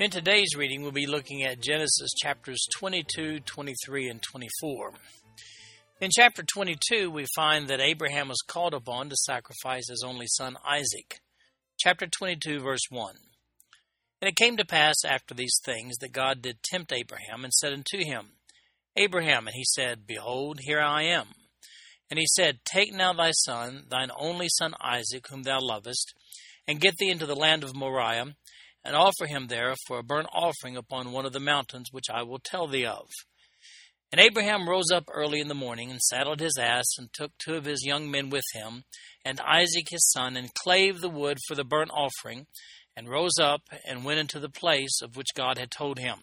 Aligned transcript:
In 0.00 0.10
today's 0.10 0.56
reading, 0.56 0.80
we'll 0.80 0.92
be 0.92 1.06
looking 1.06 1.44
at 1.44 1.60
Genesis 1.60 2.14
chapters 2.16 2.66
22, 2.74 3.40
23, 3.40 4.08
and 4.08 4.22
24. 4.22 4.94
In 6.00 6.08
chapter 6.10 6.42
22, 6.42 7.10
we 7.10 7.26
find 7.36 7.68
that 7.68 7.82
Abraham 7.82 8.28
was 8.28 8.40
called 8.40 8.72
upon 8.72 9.10
to 9.10 9.16
sacrifice 9.16 9.90
his 9.90 10.02
only 10.02 10.24
son 10.26 10.56
Isaac. 10.66 11.20
Chapter 11.78 12.06
22, 12.06 12.60
verse 12.60 12.80
1. 12.88 13.14
And 14.22 14.30
it 14.30 14.36
came 14.36 14.56
to 14.56 14.64
pass 14.64 15.04
after 15.04 15.34
these 15.34 15.60
things 15.62 15.98
that 15.98 16.12
God 16.12 16.40
did 16.40 16.62
tempt 16.62 16.94
Abraham 16.94 17.44
and 17.44 17.52
said 17.52 17.74
unto 17.74 17.98
him, 17.98 18.30
Abraham, 18.96 19.48
and 19.48 19.54
he 19.54 19.64
said, 19.64 20.06
Behold, 20.06 20.60
here 20.62 20.80
I 20.80 21.02
am. 21.02 21.26
And 22.10 22.18
he 22.18 22.26
said, 22.26 22.60
Take 22.64 22.94
now 22.94 23.12
thy 23.12 23.32
son, 23.32 23.84
thine 23.90 24.10
only 24.18 24.48
son 24.48 24.72
Isaac, 24.82 25.26
whom 25.28 25.42
thou 25.42 25.58
lovest, 25.60 26.14
and 26.66 26.80
get 26.80 26.96
thee 26.96 27.10
into 27.10 27.26
the 27.26 27.36
land 27.36 27.62
of 27.62 27.76
Moriah, 27.76 28.34
and 28.84 28.96
offer 28.96 29.26
him 29.26 29.46
there 29.46 29.74
for 29.86 29.98
a 29.98 30.02
burnt 30.02 30.28
offering 30.32 30.76
upon 30.76 31.12
one 31.12 31.26
of 31.26 31.32
the 31.32 31.40
mountains 31.40 31.88
which 31.90 32.10
I 32.12 32.22
will 32.22 32.38
tell 32.38 32.66
thee 32.66 32.86
of. 32.86 33.08
And 34.12 34.20
Abraham 34.20 34.68
rose 34.68 34.90
up 34.92 35.04
early 35.12 35.40
in 35.40 35.46
the 35.46 35.54
morning, 35.54 35.90
and 35.90 36.00
saddled 36.00 36.40
his 36.40 36.58
ass, 36.58 36.86
and 36.98 37.12
took 37.12 37.30
two 37.38 37.54
of 37.54 37.64
his 37.64 37.84
young 37.86 38.10
men 38.10 38.28
with 38.28 38.44
him, 38.52 38.82
and 39.24 39.40
Isaac 39.40 39.86
his 39.88 40.10
son, 40.10 40.36
and 40.36 40.52
clave 40.54 41.00
the 41.00 41.08
wood 41.08 41.38
for 41.46 41.54
the 41.54 41.64
burnt 41.64 41.92
offering, 41.92 42.46
and 42.96 43.08
rose 43.08 43.38
up, 43.40 43.62
and 43.86 44.04
went 44.04 44.18
into 44.18 44.40
the 44.40 44.48
place 44.48 45.00
of 45.00 45.16
which 45.16 45.34
God 45.36 45.58
had 45.58 45.70
told 45.70 46.00
him. 46.00 46.18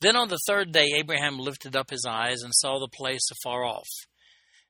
Then 0.00 0.14
on 0.14 0.28
the 0.28 0.38
third 0.46 0.70
day 0.70 0.92
Abraham 0.96 1.38
lifted 1.38 1.74
up 1.74 1.90
his 1.90 2.04
eyes, 2.08 2.42
and 2.42 2.52
saw 2.54 2.78
the 2.78 2.94
place 2.94 3.28
afar 3.32 3.64
off. 3.64 3.88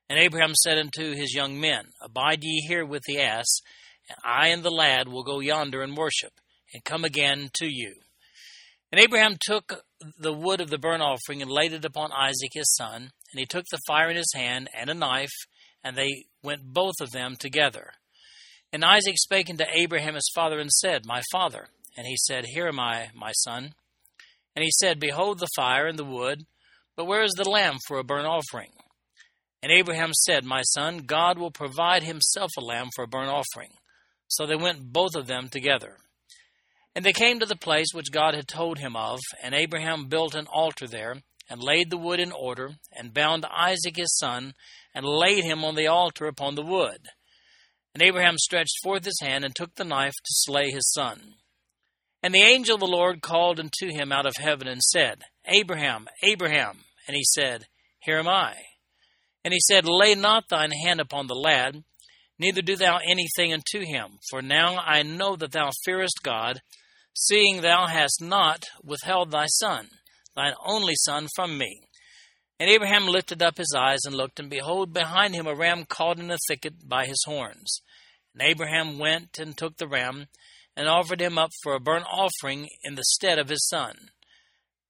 And 0.09 0.17
Abraham 0.17 0.55
said 0.55 0.79
unto 0.79 1.13
his 1.13 1.35
young 1.35 1.59
men, 1.59 1.89
Abide 2.01 2.39
ye 2.41 2.65
here 2.67 2.85
with 2.85 3.03
the 3.05 3.19
ass, 3.19 3.59
and 4.09 4.17
I 4.23 4.47
and 4.47 4.63
the 4.63 4.71
lad 4.71 5.07
will 5.07 5.23
go 5.23 5.39
yonder 5.39 5.81
and 5.81 5.95
worship, 5.95 6.33
and 6.73 6.83
come 6.83 7.03
again 7.03 7.49
to 7.55 7.67
you. 7.67 7.95
And 8.91 9.01
Abraham 9.01 9.37
took 9.39 9.83
the 10.19 10.33
wood 10.33 10.61
of 10.61 10.69
the 10.69 10.77
burnt 10.77 11.03
offering 11.03 11.41
and 11.41 11.51
laid 11.51 11.73
it 11.73 11.85
upon 11.85 12.11
Isaac 12.11 12.51
his 12.53 12.73
son, 12.75 13.11
and 13.31 13.39
he 13.39 13.45
took 13.45 13.65
the 13.69 13.79
fire 13.85 14.09
in 14.09 14.17
his 14.17 14.33
hand 14.33 14.69
and 14.73 14.89
a 14.89 14.93
knife, 14.93 15.33
and 15.83 15.95
they 15.95 16.25
went 16.41 16.73
both 16.73 16.95
of 17.01 17.11
them 17.11 17.35
together. 17.37 17.91
And 18.71 18.83
Isaac 18.83 19.17
spake 19.17 19.49
unto 19.49 19.63
Abraham 19.73 20.15
his 20.15 20.29
father 20.33 20.59
and 20.59 20.71
said, 20.71 21.05
My 21.05 21.21
father. 21.31 21.67
And 21.97 22.05
he 22.05 22.17
said, 22.17 22.45
Here 22.45 22.67
am 22.67 22.79
I, 22.79 23.09
my 23.15 23.31
son. 23.31 23.73
And 24.55 24.63
he 24.63 24.71
said, 24.71 24.99
Behold 24.99 25.39
the 25.39 25.47
fire 25.55 25.87
and 25.87 25.97
the 25.97 26.05
wood, 26.05 26.43
but 26.95 27.05
where 27.05 27.23
is 27.23 27.33
the 27.33 27.49
lamb 27.49 27.77
for 27.87 27.97
a 27.97 28.03
burnt 28.03 28.27
offering? 28.27 28.71
And 29.61 29.71
Abraham 29.71 30.11
said, 30.13 30.45
My 30.45 30.61
son, 30.61 30.99
God 30.99 31.37
will 31.37 31.51
provide 31.51 32.03
himself 32.03 32.51
a 32.57 32.61
lamb 32.61 32.89
for 32.95 33.03
a 33.03 33.07
burnt 33.07 33.29
offering. 33.29 33.71
So 34.27 34.45
they 34.45 34.55
went 34.55 34.91
both 34.91 35.15
of 35.15 35.27
them 35.27 35.49
together. 35.49 35.97
And 36.95 37.05
they 37.05 37.13
came 37.13 37.39
to 37.39 37.45
the 37.45 37.55
place 37.55 37.87
which 37.93 38.11
God 38.11 38.33
had 38.33 38.47
told 38.47 38.79
him 38.79 38.95
of, 38.95 39.19
and 39.43 39.53
Abraham 39.53 40.07
built 40.07 40.35
an 40.35 40.47
altar 40.51 40.87
there, 40.87 41.17
and 41.49 41.61
laid 41.61 41.89
the 41.89 41.97
wood 41.97 42.19
in 42.19 42.31
order, 42.31 42.71
and 42.91 43.13
bound 43.13 43.45
Isaac 43.45 43.97
his 43.97 44.17
son, 44.17 44.53
and 44.93 45.05
laid 45.05 45.43
him 45.43 45.63
on 45.63 45.75
the 45.75 45.87
altar 45.87 46.25
upon 46.25 46.55
the 46.55 46.63
wood. 46.63 47.07
And 47.93 48.01
Abraham 48.01 48.37
stretched 48.37 48.79
forth 48.83 49.05
his 49.05 49.19
hand, 49.21 49.45
and 49.45 49.55
took 49.55 49.75
the 49.75 49.83
knife 49.83 50.13
to 50.13 50.29
slay 50.29 50.71
his 50.71 50.91
son. 50.91 51.35
And 52.23 52.33
the 52.33 52.41
angel 52.41 52.75
of 52.75 52.81
the 52.81 52.87
Lord 52.87 53.21
called 53.21 53.59
unto 53.59 53.89
him 53.89 54.11
out 54.11 54.25
of 54.25 54.33
heaven, 54.37 54.67
and 54.67 54.81
said, 54.81 55.21
Abraham, 55.45 56.07
Abraham. 56.23 56.79
And 57.07 57.15
he 57.15 57.23
said, 57.23 57.65
Here 57.99 58.17
am 58.17 58.27
I. 58.27 58.55
And 59.45 59.53
he 59.53 59.59
said, 59.61 59.85
Lay 59.85 60.15
not 60.15 60.49
thine 60.49 60.71
hand 60.71 60.99
upon 60.99 61.27
the 61.27 61.35
lad, 61.35 61.83
neither 62.39 62.61
do 62.61 62.75
thou 62.75 62.99
anything 63.09 63.53
unto 63.53 63.79
him. 63.85 64.19
For 64.29 64.41
now 64.41 64.77
I 64.77 65.03
know 65.03 65.35
that 65.35 65.51
thou 65.51 65.69
fearest 65.85 66.21
God, 66.23 66.61
seeing 67.13 67.61
thou 67.61 67.87
hast 67.87 68.21
not 68.21 68.65
withheld 68.83 69.31
thy 69.31 69.45
son, 69.47 69.89
thine 70.35 70.53
only 70.65 70.93
son, 70.95 71.27
from 71.35 71.57
me. 71.57 71.81
And 72.59 72.69
Abraham 72.69 73.07
lifted 73.07 73.43
up 73.43 73.57
his 73.57 73.73
eyes 73.77 73.99
and 74.05 74.15
looked, 74.15 74.39
and 74.39 74.49
behold, 74.49 74.93
behind 74.93 75.35
him 75.35 75.45
a 75.45 75.55
ram 75.55 75.85
caught 75.85 76.19
in 76.19 76.31
a 76.31 76.37
thicket 76.47 76.87
by 76.87 77.05
his 77.05 77.23
horns. 77.25 77.81
And 78.33 78.47
Abraham 78.47 78.97
went 78.97 79.37
and 79.39 79.55
took 79.55 79.77
the 79.77 79.87
ram, 79.87 80.25
and 80.75 80.87
offered 80.87 81.21
him 81.21 81.37
up 81.37 81.49
for 81.63 81.73
a 81.73 81.79
burnt 81.79 82.05
offering 82.11 82.67
in 82.83 82.95
the 82.95 83.03
stead 83.03 83.39
of 83.39 83.49
his 83.49 83.67
son. 83.67 83.95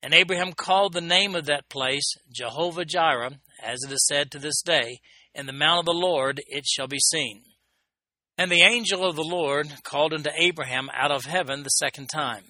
And 0.04 0.14
Abraham 0.14 0.54
called 0.54 0.94
the 0.94 1.02
name 1.02 1.36
of 1.36 1.46
that 1.46 1.70
place 1.70 2.08
Jehovah 2.32 2.86
Jireh, 2.86 3.40
as 3.64 3.80
it 3.86 3.92
is 3.92 4.06
said 4.06 4.32
to 4.32 4.40
this 4.40 4.62
day, 4.62 5.00
In 5.38 5.46
the 5.46 5.54
mount 5.54 5.82
of 5.82 5.86
the 5.86 5.94
Lord 5.94 6.42
it 6.48 6.66
shall 6.66 6.88
be 6.88 6.98
seen. 6.98 7.44
And 8.40 8.52
the 8.52 8.64
angel 8.64 9.06
of 9.06 9.16
the 9.16 9.22
Lord 9.22 9.72
called 9.84 10.12
unto 10.12 10.32
Abraham 10.36 10.90
out 10.92 11.12
of 11.12 11.26
heaven 11.26 11.62
the 11.62 11.70
second 11.70 12.08
time, 12.08 12.44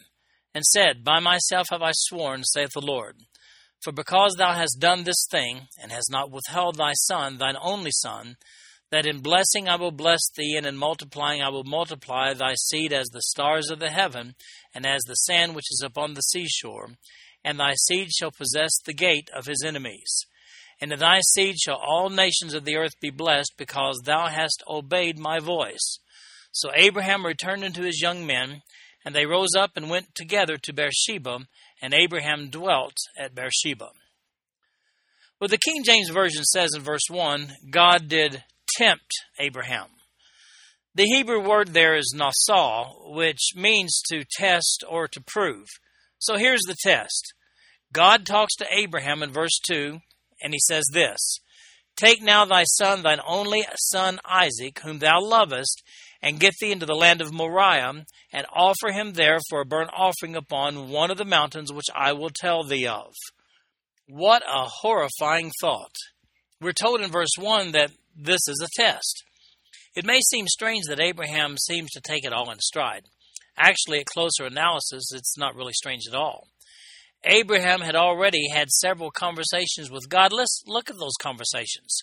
and 0.56 0.64
said, 0.64 1.04
By 1.04 1.20
myself 1.20 1.68
have 1.70 1.82
I 1.82 1.92
sworn, 1.94 2.46
saith 2.46 2.72
the 2.74 2.80
Lord, 2.82 3.18
for 3.84 3.92
because 3.92 4.36
thou 4.38 4.54
hast 4.54 4.80
done 4.80 5.04
this 5.04 5.28
thing, 5.30 5.68
and 5.82 5.92
hast 5.92 6.10
not 6.10 6.32
withheld 6.32 6.78
thy 6.78 6.94
son, 6.94 7.38
thine 7.38 7.58
only 7.62 7.92
son, 7.92 8.38
that 8.90 9.06
in 9.06 9.20
blessing 9.20 9.68
I 9.68 9.76
will 9.76 9.92
bless 9.92 10.22
thee, 10.38 10.56
and 10.56 10.66
in 10.66 10.78
multiplying 10.78 11.42
I 11.42 11.50
will 11.50 11.66
multiply 11.66 12.34
thy 12.34 12.54
seed 12.56 12.94
as 12.94 13.08
the 13.08 13.22
stars 13.22 13.70
of 13.70 13.80
the 13.80 13.90
heaven, 13.90 14.36
and 14.74 14.86
as 14.86 15.02
the 15.04 15.16
sand 15.16 15.56
which 15.56 15.70
is 15.72 15.84
upon 15.86 16.14
the 16.14 16.22
seashore, 16.22 16.92
and 17.44 17.60
thy 17.60 17.74
seed 17.74 18.14
shall 18.14 18.32
possess 18.32 18.72
the 18.86 18.94
gate 18.94 19.30
of 19.36 19.46
his 19.46 19.62
enemies. 19.62 20.26
And 20.80 20.92
in 20.92 21.00
thy 21.00 21.22
seed 21.22 21.58
shall 21.58 21.82
all 21.82 22.10
nations 22.10 22.54
of 22.54 22.64
the 22.64 22.76
earth 22.76 23.00
be 23.00 23.10
blessed, 23.10 23.54
because 23.58 24.02
thou 24.04 24.28
hast 24.28 24.64
obeyed 24.70 25.18
my 25.18 25.40
voice. 25.40 26.00
So 26.52 26.70
Abraham 26.76 27.26
returned 27.26 27.64
unto 27.64 27.84
his 27.84 28.02
young 28.02 28.26
men, 28.26 28.62
and 29.04 29.16
they 29.16 29.26
rose 29.26 29.56
up 29.58 29.72
and 29.76 29.90
went 29.90 30.14
together 30.16 30.58
to 30.58 30.74
Beersheba, 30.74 31.40
and 31.82 31.94
Abraham 31.94 32.50
dwelt 32.50 32.96
at 33.18 33.36
Beersheba. 33.36 33.90
Well, 35.40 35.48
the 35.48 35.58
King 35.58 35.84
James 35.84 36.10
Version 36.10 36.44
says 36.44 36.72
in 36.76 36.82
verse 36.82 37.08
1 37.10 37.54
God 37.70 38.08
did 38.08 38.44
tempt 38.76 39.12
Abraham. 39.40 39.88
The 40.96 41.04
Hebrew 41.04 41.48
word 41.48 41.74
there 41.74 41.96
is 41.96 42.16
nasah, 42.16 43.14
which 43.14 43.52
means 43.56 44.02
to 44.10 44.24
test 44.32 44.84
or 44.90 45.08
to 45.10 45.22
prove. 45.22 45.68
So 46.18 46.38
here's 46.38 46.64
the 46.66 46.76
test 46.82 47.34
God 47.94 48.26
talks 48.26 48.56
to 48.56 48.66
Abraham 48.72 49.22
in 49.22 49.32
verse 49.32 49.60
2 49.70 50.00
and 50.42 50.54
he 50.54 50.60
says 50.60 50.86
this 50.92 51.40
Take 51.96 52.22
now 52.22 52.46
thy 52.46 52.64
son, 52.64 53.02
thine 53.02 53.20
only 53.28 53.66
son 53.76 54.20
Isaac, 54.24 54.80
whom 54.80 55.00
thou 55.00 55.20
lovest, 55.20 55.82
and 56.22 56.40
get 56.40 56.54
thee 56.60 56.72
into 56.72 56.86
the 56.86 56.96
land 56.96 57.22
of 57.22 57.34
Moriah, 57.34 58.06
and 58.32 58.46
offer 58.54 58.92
him 58.92 59.14
there 59.14 59.40
for 59.50 59.62
a 59.62 59.66
burnt 59.66 59.90
offering 59.96 60.36
upon 60.36 60.90
one 60.90 61.12
of 61.12 61.18
the 61.18 61.26
mountains 61.26 61.74
which 61.74 61.88
I 61.96 62.14
will 62.14 62.30
tell 62.30 62.64
thee 62.64 62.88
of. 62.88 63.14
What 64.08 64.44
a 64.44 64.66
horrifying 64.66 65.52
thought. 65.60 65.96
We're 66.62 66.74
told 66.74 67.02
in 67.02 67.12
verse 67.12 67.36
1 67.38 67.72
that 67.72 67.92
this 68.16 68.42
is 68.48 68.64
a 68.64 68.82
test. 68.82 69.24
It 69.96 70.06
may 70.06 70.20
seem 70.22 70.48
strange 70.48 70.86
that 70.88 71.00
Abraham 71.00 71.58
seems 71.58 71.90
to 71.92 72.02
take 72.02 72.24
it 72.24 72.34
all 72.34 72.52
in 72.52 72.60
stride. 72.60 73.06
Actually, 73.58 74.00
at 74.00 74.06
closer 74.06 74.46
analysis, 74.46 75.12
it's 75.14 75.38
not 75.38 75.56
really 75.56 75.74
strange 75.74 76.04
at 76.08 76.16
all. 76.16 76.48
Abraham 77.24 77.82
had 77.82 77.96
already 77.96 78.50
had 78.54 78.70
several 78.70 79.12
conversations 79.12 79.92
with 79.92 80.10
God. 80.10 80.32
Let's 80.32 80.64
look 80.66 80.90
at 80.90 80.98
those 81.00 81.16
conversations. 81.22 81.98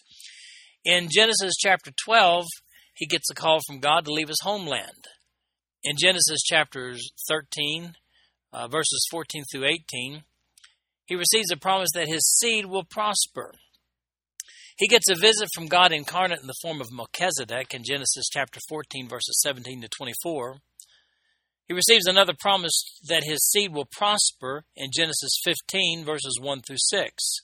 In 0.84 1.08
Genesis 1.11 1.55
chapter 1.58 1.90
12, 2.05 2.44
he 2.94 3.06
gets 3.06 3.31
a 3.31 3.34
call 3.34 3.61
from 3.66 3.81
God 3.81 4.05
to 4.05 4.12
leave 4.12 4.28
his 4.28 4.40
homeland. 4.43 5.08
In 5.82 5.96
Genesis 5.99 6.43
chapters 6.43 7.11
13, 7.28 7.94
uh, 8.52 8.69
verses 8.69 9.06
14 9.11 9.44
through 9.52 9.66
18, 9.66 10.25
he 11.06 11.14
receives 11.14 11.50
a 11.50 11.56
promise 11.56 11.90
that 11.94 12.08
his 12.08 12.26
seed 12.38 12.66
will 12.66 12.84
prosper. 12.84 13.52
He 14.76 14.88
gets 14.88 15.08
a 15.08 15.14
visit 15.14 15.49
from 15.55 15.66
God 15.66 15.93
incarnate 15.93 16.40
in 16.40 16.46
the 16.46 16.55
form 16.62 16.81
of 16.81 16.90
Melchizedek 16.90 17.75
in 17.75 17.84
Genesis 17.84 18.26
chapter 18.32 18.61
14, 18.69 19.08
verses 19.08 19.40
17 19.43 19.82
to 19.82 19.88
24. 19.88 20.56
He 21.66 21.75
receives 21.75 22.06
another 22.06 22.34
promise 22.38 23.00
that 23.08 23.25
his 23.25 23.49
seed 23.49 23.72
will 23.72 23.88
prosper 23.90 24.64
in 24.76 24.90
Genesis 24.93 25.40
15, 25.44 26.05
verses 26.05 26.38
1 26.40 26.62
through 26.62 26.76
6. 26.78 27.37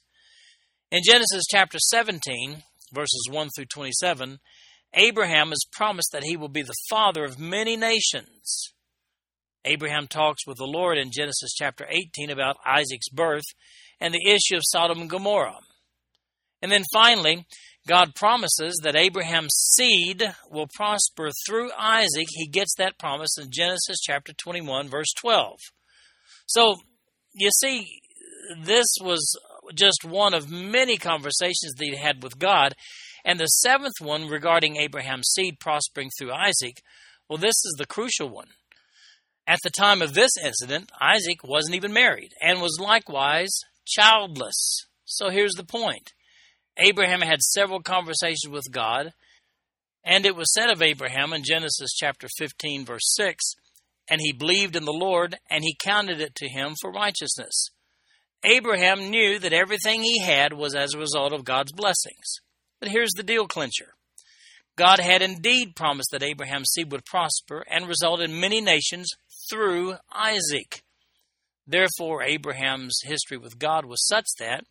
In 0.92 1.00
Genesis 1.04 1.44
chapter 1.48 1.78
17, 1.78 2.62
verses 2.92 3.28
1 3.30 3.48
through 3.56 3.66
27, 3.66 4.38
Abraham 4.94 5.52
is 5.52 5.66
promised 5.72 6.10
that 6.12 6.24
he 6.24 6.36
will 6.36 6.48
be 6.48 6.62
the 6.62 6.74
father 6.90 7.24
of 7.24 7.38
many 7.38 7.76
nations. 7.76 8.72
Abraham 9.64 10.06
talks 10.06 10.46
with 10.46 10.56
the 10.56 10.64
Lord 10.64 10.98
in 10.98 11.10
Genesis 11.12 11.54
chapter 11.54 11.86
18 11.88 12.30
about 12.30 12.56
Isaac's 12.66 13.08
birth 13.08 13.44
and 14.00 14.12
the 14.12 14.26
issue 14.26 14.56
of 14.56 14.62
Sodom 14.64 15.00
and 15.00 15.10
Gomorrah. 15.10 15.60
And 16.62 16.70
then 16.72 16.84
finally, 16.92 17.46
God 17.86 18.14
promises 18.14 18.78
that 18.82 18.96
Abraham's 18.96 19.54
seed 19.54 20.22
will 20.50 20.68
prosper 20.74 21.30
through 21.46 21.70
Isaac. 21.78 22.28
He 22.30 22.46
gets 22.46 22.74
that 22.76 22.98
promise 22.98 23.36
in 23.40 23.50
Genesis 23.50 23.98
chapter 24.00 24.32
21, 24.32 24.88
verse 24.88 25.12
12. 25.18 25.58
So, 26.46 26.76
you 27.32 27.50
see, 27.60 28.00
this 28.62 28.86
was 29.02 29.38
just 29.74 30.04
one 30.04 30.34
of 30.34 30.50
many 30.50 30.96
conversations 30.96 31.74
that 31.78 31.84
he 31.84 31.96
had 31.96 32.22
with 32.22 32.38
God. 32.38 32.74
And 33.24 33.38
the 33.38 33.46
seventh 33.46 34.00
one 34.00 34.28
regarding 34.28 34.76
Abraham's 34.76 35.30
seed 35.34 35.60
prospering 35.60 36.10
through 36.18 36.32
Isaac, 36.32 36.82
well, 37.28 37.38
this 37.38 37.64
is 37.64 37.76
the 37.78 37.86
crucial 37.86 38.28
one. 38.28 38.48
At 39.46 39.58
the 39.62 39.70
time 39.70 40.02
of 40.02 40.14
this 40.14 40.32
incident, 40.42 40.90
Isaac 41.00 41.42
wasn't 41.44 41.76
even 41.76 41.92
married 41.92 42.32
and 42.40 42.60
was 42.60 42.78
likewise 42.80 43.60
childless. 43.86 44.86
So 45.04 45.30
here's 45.30 45.54
the 45.54 45.64
point 45.64 46.12
Abraham 46.76 47.20
had 47.20 47.40
several 47.40 47.80
conversations 47.80 48.48
with 48.50 48.70
God, 48.70 49.12
and 50.04 50.24
it 50.24 50.36
was 50.36 50.52
said 50.52 50.70
of 50.70 50.82
Abraham 50.82 51.32
in 51.32 51.42
Genesis 51.44 51.90
chapter 51.94 52.26
15, 52.38 52.84
verse 52.84 53.14
6 53.16 53.54
and 54.10 54.20
he 54.20 54.32
believed 54.32 54.74
in 54.74 54.84
the 54.84 54.92
Lord, 54.92 55.38
and 55.48 55.62
he 55.62 55.76
counted 55.78 56.20
it 56.20 56.34
to 56.34 56.48
him 56.48 56.74
for 56.80 56.90
righteousness. 56.90 57.70
Abraham 58.44 59.08
knew 59.08 59.38
that 59.38 59.52
everything 59.52 60.02
he 60.02 60.18
had 60.18 60.52
was 60.52 60.74
as 60.74 60.94
a 60.94 60.98
result 60.98 61.32
of 61.32 61.44
God's 61.44 61.72
blessings. 61.72 62.40
But 62.80 62.88
here's 62.88 63.12
the 63.12 63.22
deal 63.22 63.46
clincher 63.46 63.94
God 64.76 64.98
had 64.98 65.22
indeed 65.22 65.76
promised 65.76 66.10
that 66.10 66.24
Abraham's 66.24 66.70
seed 66.74 66.90
would 66.90 67.04
prosper 67.04 67.64
and 67.70 67.86
result 67.86 68.20
in 68.20 68.40
many 68.40 68.60
nations 68.60 69.08
through 69.48 69.94
Isaac. 70.12 70.82
Therefore, 71.66 72.22
Abraham's 72.24 72.98
history 73.04 73.36
with 73.36 73.60
God 73.60 73.84
was 73.84 74.04
such 74.06 74.26
that 74.40 74.64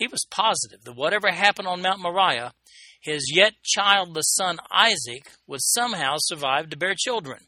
he 0.00 0.06
was 0.06 0.26
positive 0.30 0.80
that 0.84 0.96
whatever 0.96 1.30
happened 1.30 1.68
on 1.68 1.82
Mount 1.82 2.00
Moriah, 2.00 2.54
his 3.02 3.30
yet 3.34 3.52
childless 3.62 4.34
son 4.34 4.56
Isaac 4.72 5.30
would 5.46 5.60
somehow 5.62 6.14
survive 6.16 6.70
to 6.70 6.76
bear 6.78 6.94
children. 6.96 7.40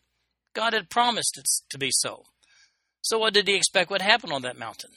God 0.55 0.75
had 0.75 0.91
promised 0.91 1.39
it 1.39 1.47
to 1.71 1.79
be 1.79 1.89
so. 1.91 2.25
So, 3.01 3.19
what 3.19 3.33
did 3.33 3.49
he 3.49 3.57
expect 3.57 3.91
would 3.91 4.03
happen 4.03 4.31
on 4.33 4.43
that 4.43 4.59
mountain? 4.59 4.91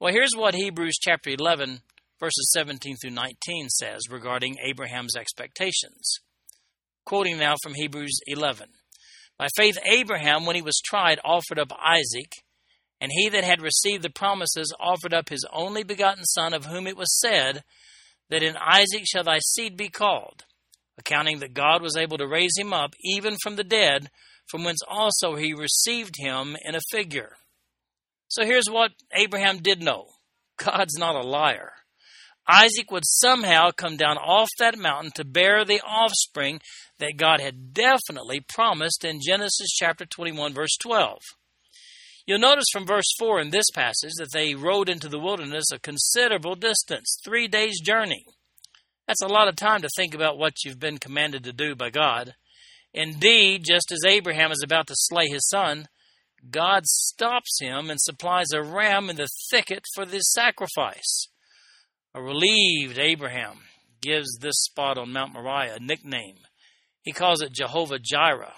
Well, 0.00 0.10
here's 0.10 0.34
what 0.34 0.54
Hebrews 0.54 0.96
chapter 0.98 1.28
11, 1.28 1.80
verses 2.18 2.50
17 2.54 2.96
through 2.96 3.10
19 3.10 3.68
says 3.68 4.08
regarding 4.10 4.56
Abraham's 4.64 5.16
expectations. 5.16 6.20
Quoting 7.04 7.36
now 7.36 7.56
from 7.62 7.74
Hebrews 7.74 8.20
11 8.26 8.68
By 9.38 9.48
faith, 9.54 9.76
Abraham, 9.84 10.46
when 10.46 10.56
he 10.56 10.62
was 10.62 10.80
tried, 10.82 11.20
offered 11.26 11.58
up 11.58 11.72
Isaac, 11.84 12.42
and 13.00 13.10
he 13.12 13.28
that 13.30 13.44
had 13.44 13.62
received 13.62 14.02
the 14.02 14.10
promises 14.10 14.74
offered 14.78 15.14
up 15.14 15.28
his 15.28 15.46
only 15.52 15.82
begotten 15.82 16.24
son, 16.24 16.52
of 16.52 16.66
whom 16.66 16.86
it 16.86 16.96
was 16.96 17.18
said, 17.18 17.62
That 18.28 18.42
in 18.42 18.56
Isaac 18.56 19.04
shall 19.06 19.24
thy 19.24 19.38
seed 19.38 19.76
be 19.76 19.88
called, 19.88 20.44
accounting 20.98 21.38
that 21.40 21.54
God 21.54 21.82
was 21.82 21.96
able 21.96 22.18
to 22.18 22.26
raise 22.26 22.56
him 22.58 22.72
up 22.72 22.94
even 23.02 23.36
from 23.42 23.56
the 23.56 23.64
dead 23.64 24.10
from 24.50 24.64
whence 24.64 24.80
also 24.86 25.36
he 25.36 25.54
received 25.54 26.16
him 26.18 26.56
in 26.64 26.74
a 26.74 26.80
figure. 26.90 27.36
So 28.28 28.44
here's 28.44 28.68
what 28.68 28.90
Abraham 29.12 29.58
did 29.58 29.82
know 29.82 30.06
God's 30.58 30.98
not 30.98 31.14
a 31.14 31.26
liar. 31.26 31.72
Isaac 32.48 32.90
would 32.90 33.04
somehow 33.06 33.70
come 33.70 33.96
down 33.96 34.18
off 34.18 34.48
that 34.58 34.76
mountain 34.76 35.12
to 35.14 35.24
bear 35.24 35.64
the 35.64 35.80
offspring 35.86 36.60
that 36.98 37.16
God 37.16 37.40
had 37.40 37.72
definitely 37.72 38.40
promised 38.40 39.04
in 39.04 39.20
Genesis 39.24 39.68
chapter 39.70 40.04
21, 40.04 40.52
verse 40.52 40.76
12. 40.80 41.18
You'll 42.26 42.38
notice 42.38 42.66
from 42.72 42.86
verse 42.86 43.10
4 43.18 43.40
in 43.40 43.50
this 43.50 43.70
passage 43.74 44.12
that 44.18 44.32
they 44.32 44.54
rode 44.54 44.88
into 44.88 45.08
the 45.08 45.18
wilderness 45.18 45.70
a 45.72 45.78
considerable 45.78 46.54
distance, 46.54 47.18
three 47.24 47.48
days' 47.48 47.80
journey. 47.80 48.24
That's 49.08 49.22
a 49.22 49.28
lot 49.28 49.48
of 49.48 49.56
time 49.56 49.82
to 49.82 49.88
think 49.96 50.14
about 50.14 50.38
what 50.38 50.64
you've 50.64 50.78
been 50.78 50.98
commanded 50.98 51.44
to 51.44 51.52
do 51.52 51.74
by 51.74 51.90
God. 51.90 52.34
Indeed, 52.92 53.64
just 53.64 53.90
as 53.92 54.04
Abraham 54.04 54.52
is 54.52 54.62
about 54.64 54.86
to 54.88 54.94
slay 54.96 55.26
his 55.28 55.48
son, 55.48 55.86
God 56.48 56.86
stops 56.86 57.58
him 57.60 57.90
and 57.90 58.00
supplies 58.00 58.52
a 58.52 58.62
ram 58.62 59.10
in 59.10 59.16
the 59.16 59.28
thicket 59.50 59.84
for 59.94 60.06
this 60.06 60.32
sacrifice. 60.32 61.28
A 62.14 62.22
relieved 62.22 62.98
Abraham 62.98 63.60
gives 64.00 64.38
this 64.38 64.56
spot 64.62 64.98
on 64.98 65.12
Mount 65.12 65.32
Moriah 65.32 65.76
a 65.76 65.80
nickname. 65.80 66.38
He 67.02 67.12
calls 67.12 67.42
it 67.42 67.52
Jehovah 67.52 67.98
Jireh. 67.98 68.54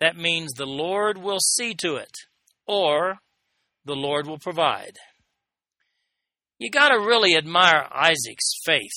That 0.00 0.16
means 0.16 0.52
the 0.52 0.66
Lord 0.66 1.18
will 1.18 1.40
see 1.40 1.74
to 1.74 1.96
it, 1.96 2.12
or 2.66 3.18
the 3.84 3.94
Lord 3.94 4.26
will 4.26 4.38
provide. 4.38 4.98
You 6.58 6.70
got 6.70 6.88
to 6.88 6.98
really 6.98 7.36
admire 7.36 7.86
Isaac's 7.92 8.52
faith. 8.64 8.90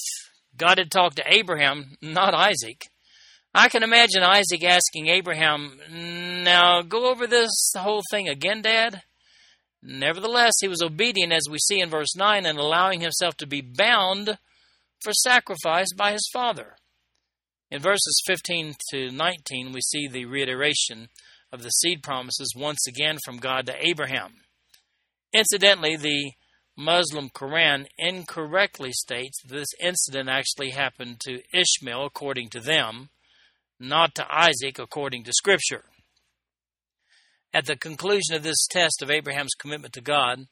God 0.56 0.78
had 0.78 0.92
talked 0.92 1.18
to 1.18 1.34
Abraham, 1.34 1.98
not 2.02 2.34
Isaac. 2.34 2.86
I 3.54 3.70
can 3.70 3.84
imagine 3.84 4.24
Isaac 4.24 4.64
asking 4.64 5.08
Abraham, 5.08 5.80
Now 6.44 6.82
go 6.82 7.10
over 7.10 7.28
this 7.28 7.74
whole 7.76 8.02
thing 8.12 8.30
again, 8.30 8.62
Dad? 8.62 9.02
Nevertheless, 9.82 10.54
he 10.60 10.68
was 10.68 10.82
obedient, 10.82 11.34
as 11.34 11.48
we 11.50 11.58
see 11.58 11.80
in 11.80 11.90
verse 11.90 12.16
9, 12.16 12.46
and 12.46 12.60
allowing 12.60 13.00
himself 13.00 13.36
to 13.38 13.48
be 13.48 13.62
bound 13.62 14.38
for 15.02 15.14
sacrifice 15.14 15.94
by 15.96 16.12
his 16.12 16.30
father. 16.34 16.76
In 17.72 17.82
verses 17.82 18.22
15 18.28 18.76
to 18.92 19.12
19, 19.12 19.72
we 19.72 19.82
see 19.82 20.08
the 20.08 20.26
reiteration 20.26 21.08
of 21.52 21.64
the 21.64 21.70
seed 21.70 22.04
promises 22.04 22.54
once 22.56 22.88
again 22.88 23.18
from 23.26 23.38
God 23.38 23.66
to 23.66 23.88
Abraham. 23.88 24.34
Incidentally, 25.34 25.96
the 25.96 26.32
Muslim 26.78 27.30
Quran 27.30 27.86
incorrectly 27.98 28.92
states 28.92 29.42
this 29.46 29.68
incident 29.82 30.30
actually 30.30 30.72
happened 30.72 31.20
to 31.22 31.42
Ishmael, 31.54 32.06
according 32.06 32.50
to 32.50 32.60
them, 32.60 33.10
not 33.80 34.16
to 34.16 34.26
Isaac 34.30 34.80
according 34.80 35.24
to 35.26 35.34
Scripture. 35.34 35.84
At 37.54 37.66
the 37.66 37.76
conclusion 37.76 38.36
of 38.36 38.44
this 38.44 38.68
test 38.68 39.02
of 39.02 39.10
Abraham's 39.10 39.56
commitment 39.60 39.94
to 39.94 40.02
God, 40.02 40.46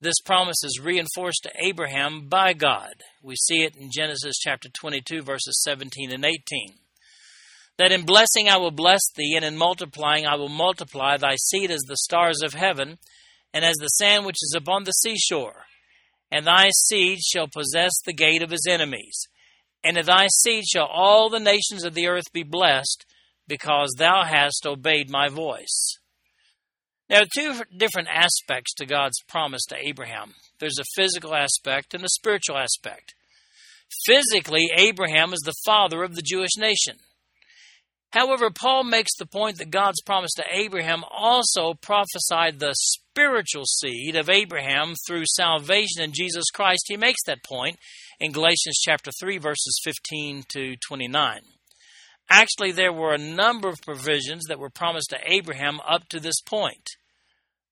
this 0.00 0.20
promise 0.24 0.62
is 0.62 0.80
reinforced 0.82 1.44
to 1.44 1.64
Abraham 1.64 2.28
by 2.28 2.52
God. 2.52 3.02
We 3.22 3.34
see 3.36 3.62
it 3.62 3.74
in 3.76 3.90
Genesis 3.92 4.36
chapter 4.38 4.68
22, 4.68 5.22
verses 5.22 5.62
17 5.64 6.12
and 6.12 6.24
18. 6.24 6.38
That 7.78 7.92
in 7.92 8.04
blessing 8.04 8.48
I 8.48 8.56
will 8.56 8.72
bless 8.72 9.02
thee, 9.14 9.34
and 9.36 9.44
in 9.44 9.56
multiplying 9.56 10.26
I 10.26 10.36
will 10.36 10.48
multiply 10.48 11.16
thy 11.16 11.36
seed 11.36 11.70
as 11.70 11.82
the 11.82 11.96
stars 11.96 12.42
of 12.42 12.54
heaven, 12.54 12.98
and 13.54 13.64
as 13.64 13.76
the 13.76 13.88
sand 13.88 14.26
which 14.26 14.42
is 14.42 14.54
upon 14.56 14.84
the 14.84 14.92
seashore. 14.92 15.64
And 16.30 16.46
thy 16.46 16.70
seed 16.70 17.20
shall 17.20 17.48
possess 17.48 17.92
the 18.04 18.12
gate 18.12 18.42
of 18.42 18.50
his 18.50 18.66
enemies 18.68 19.28
and 19.84 19.96
in 19.96 20.06
thy 20.06 20.26
seed 20.28 20.64
shall 20.66 20.86
all 20.86 21.30
the 21.30 21.40
nations 21.40 21.84
of 21.84 21.94
the 21.94 22.08
earth 22.08 22.32
be 22.32 22.42
blessed, 22.42 23.06
because 23.46 23.94
thou 23.96 24.24
hast 24.24 24.66
obeyed 24.66 25.08
my 25.08 25.28
voice. 25.28 25.98
Are 27.10 27.24
two 27.34 27.62
different 27.74 28.08
aspects 28.12 28.74
to 28.74 28.86
God's 28.86 29.22
promise 29.26 29.64
to 29.66 29.76
Abraham 29.76 30.34
there's 30.60 30.78
a 30.78 31.00
physical 31.00 31.34
aspect 31.34 31.94
and 31.94 32.04
a 32.04 32.08
spiritual 32.08 32.58
aspect. 32.58 33.14
Physically, 34.04 34.68
Abraham 34.76 35.32
is 35.32 35.40
the 35.44 35.54
father 35.64 36.02
of 36.02 36.16
the 36.16 36.22
Jewish 36.22 36.56
nation. 36.58 36.98
However, 38.10 38.50
Paul 38.50 38.84
makes 38.84 39.16
the 39.18 39.26
point 39.26 39.58
that 39.58 39.70
God's 39.70 40.00
promise 40.00 40.30
to 40.36 40.44
Abraham 40.50 41.04
also 41.10 41.74
prophesied 41.74 42.58
the 42.58 42.72
spiritual 42.74 43.64
seed 43.66 44.16
of 44.16 44.30
Abraham 44.30 44.94
through 45.06 45.24
salvation 45.26 46.02
in 46.02 46.12
Jesus 46.12 46.50
Christ. 46.52 46.84
He 46.86 46.96
makes 46.96 47.22
that 47.26 47.44
point 47.44 47.76
in 48.18 48.32
Galatians 48.32 48.80
chapter 48.80 49.10
3 49.20 49.38
verses 49.38 49.78
15 49.84 50.44
to 50.48 50.76
29. 50.88 51.40
Actually, 52.30 52.72
there 52.72 52.92
were 52.92 53.14
a 53.14 53.18
number 53.18 53.68
of 53.68 53.80
provisions 53.82 54.44
that 54.48 54.58
were 54.58 54.70
promised 54.70 55.10
to 55.10 55.18
Abraham 55.26 55.80
up 55.86 56.08
to 56.08 56.20
this 56.20 56.40
point. 56.40 56.90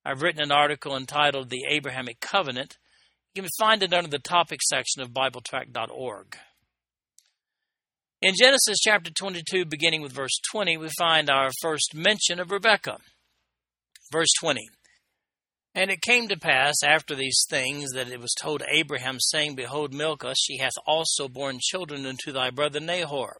I've 0.04 0.22
written 0.22 0.42
an 0.42 0.52
article 0.52 0.96
entitled 0.96 1.50
The 1.50 1.64
Abrahamic 1.68 2.20
Covenant. 2.20 2.78
You 3.34 3.42
can 3.42 3.50
find 3.58 3.82
it 3.82 3.92
under 3.92 4.08
the 4.08 4.18
topic 4.18 4.60
section 4.62 5.02
of 5.02 5.10
BibleTrack.org. 5.10 6.36
In 8.22 8.32
Genesis 8.34 8.78
chapter 8.80 9.10
22, 9.10 9.66
beginning 9.66 10.00
with 10.00 10.12
verse 10.12 10.40
20, 10.50 10.78
we 10.78 10.88
find 10.96 11.28
our 11.28 11.50
first 11.60 11.94
mention 11.94 12.40
of 12.40 12.50
Rebekah. 12.50 12.96
Verse 14.10 14.30
20 14.40 14.70
And 15.74 15.90
it 15.90 16.00
came 16.00 16.26
to 16.28 16.38
pass 16.38 16.76
after 16.82 17.14
these 17.14 17.44
things 17.50 17.90
that 17.92 18.08
it 18.08 18.18
was 18.18 18.32
told 18.40 18.62
Abraham, 18.70 19.18
saying, 19.20 19.54
Behold, 19.54 19.92
Milcah, 19.92 20.32
she 20.34 20.56
hath 20.56 20.72
also 20.86 21.28
borne 21.28 21.58
children 21.60 22.06
unto 22.06 22.32
thy 22.32 22.48
brother 22.48 22.80
Nahor. 22.80 23.36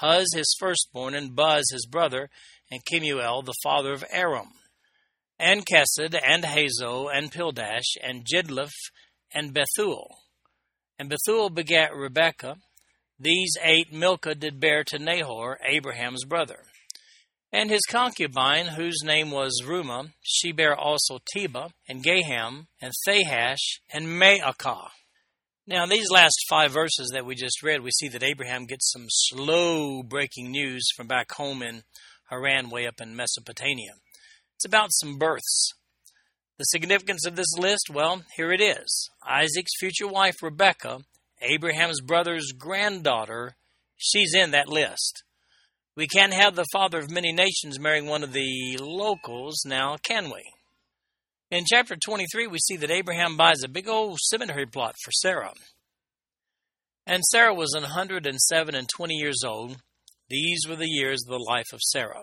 Huz 0.00 0.34
his 0.34 0.52
firstborn, 0.58 1.14
and 1.14 1.36
Buz 1.36 1.70
his 1.70 1.86
brother, 1.86 2.28
and 2.72 2.84
Kemuel 2.84 3.42
the 3.42 3.54
father 3.62 3.92
of 3.92 4.04
Aram, 4.10 4.50
and 5.38 5.64
Chesed, 5.64 6.18
and 6.26 6.42
Hazo, 6.42 7.06
and 7.08 7.30
Pildash, 7.30 7.96
and 8.02 8.26
Jidlaph, 8.26 8.74
and 9.32 9.54
Bethuel. 9.54 10.08
And 10.98 11.08
Bethuel 11.08 11.50
begat 11.50 11.94
Rebekah, 11.94 12.56
these 13.22 13.52
eight 13.62 13.92
Milcah 13.92 14.34
did 14.34 14.58
bear 14.58 14.82
to 14.84 14.98
Nahor, 14.98 15.58
Abraham's 15.64 16.24
brother. 16.24 16.64
And 17.52 17.70
his 17.70 17.82
concubine, 17.88 18.66
whose 18.66 18.98
name 19.04 19.30
was 19.30 19.62
Reumah, 19.64 20.10
she 20.22 20.50
bare 20.50 20.74
also 20.74 21.18
Tebah, 21.36 21.70
and 21.88 22.02
Gaham, 22.02 22.66
and 22.80 22.92
Thahash, 23.06 23.80
and 23.92 24.06
Maacah. 24.06 24.88
Now, 25.66 25.86
these 25.86 26.10
last 26.10 26.46
five 26.48 26.72
verses 26.72 27.10
that 27.12 27.24
we 27.24 27.36
just 27.36 27.62
read, 27.62 27.82
we 27.82 27.92
see 27.92 28.08
that 28.08 28.24
Abraham 28.24 28.66
gets 28.66 28.90
some 28.90 29.06
slow 29.08 30.02
breaking 30.02 30.50
news 30.50 30.88
from 30.96 31.06
back 31.06 31.30
home 31.32 31.62
in 31.62 31.82
Haran, 32.30 32.70
way 32.70 32.88
up 32.88 33.00
in 33.00 33.14
Mesopotamia. 33.14 33.92
It's 34.56 34.64
about 34.64 34.88
some 34.90 35.18
births. 35.18 35.74
The 36.58 36.64
significance 36.64 37.24
of 37.24 37.36
this 37.36 37.52
list, 37.56 37.90
well, 37.92 38.22
here 38.36 38.50
it 38.50 38.60
is 38.60 39.10
Isaac's 39.24 39.78
future 39.78 40.08
wife, 40.08 40.42
Rebekah, 40.42 41.00
Abraham's 41.42 42.00
brother's 42.00 42.52
granddaughter, 42.56 43.56
she's 43.96 44.34
in 44.34 44.52
that 44.52 44.68
list. 44.68 45.24
We 45.96 46.06
can't 46.06 46.32
have 46.32 46.54
the 46.54 46.66
father 46.72 46.98
of 46.98 47.10
many 47.10 47.32
nations 47.32 47.78
marrying 47.78 48.06
one 48.06 48.22
of 48.22 48.32
the 48.32 48.78
locals 48.80 49.62
now, 49.66 49.96
can 50.02 50.26
we? 50.26 50.42
In 51.50 51.64
chapter 51.66 51.96
23, 51.96 52.46
we 52.46 52.58
see 52.58 52.76
that 52.76 52.90
Abraham 52.90 53.36
buys 53.36 53.62
a 53.62 53.68
big 53.68 53.86
old 53.86 54.18
cemetery 54.20 54.64
plot 54.64 54.94
for 55.04 55.10
Sarah. 55.12 55.52
And 57.06 57.22
Sarah 57.24 57.52
was 57.52 57.74
107 57.74 58.74
and 58.74 58.88
20 58.88 59.14
years 59.14 59.40
old. 59.44 59.76
These 60.30 60.62
were 60.66 60.76
the 60.76 60.88
years 60.88 61.24
of 61.26 61.32
the 61.32 61.44
life 61.44 61.72
of 61.74 61.80
Sarah. 61.82 62.22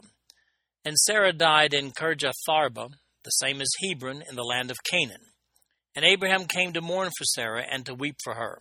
And 0.84 0.98
Sarah 0.98 1.34
died 1.34 1.76
in 1.76 1.92
Kirjatharba, 1.92 2.90
the 3.24 3.30
same 3.30 3.62
as 3.62 3.70
Hebron, 3.84 4.24
in 4.28 4.36
the 4.36 4.44
land 4.44 4.72
of 4.72 4.78
Canaan. 4.90 5.22
And 5.96 6.06
Abraham 6.06 6.46
came 6.46 6.74
to 6.74 6.82
mourn 6.82 7.10
for 7.16 7.26
Sarah 7.26 7.66
and 7.70 7.86
to 7.86 7.94
weep 7.94 8.16
for 8.24 8.34
her. 8.34 8.60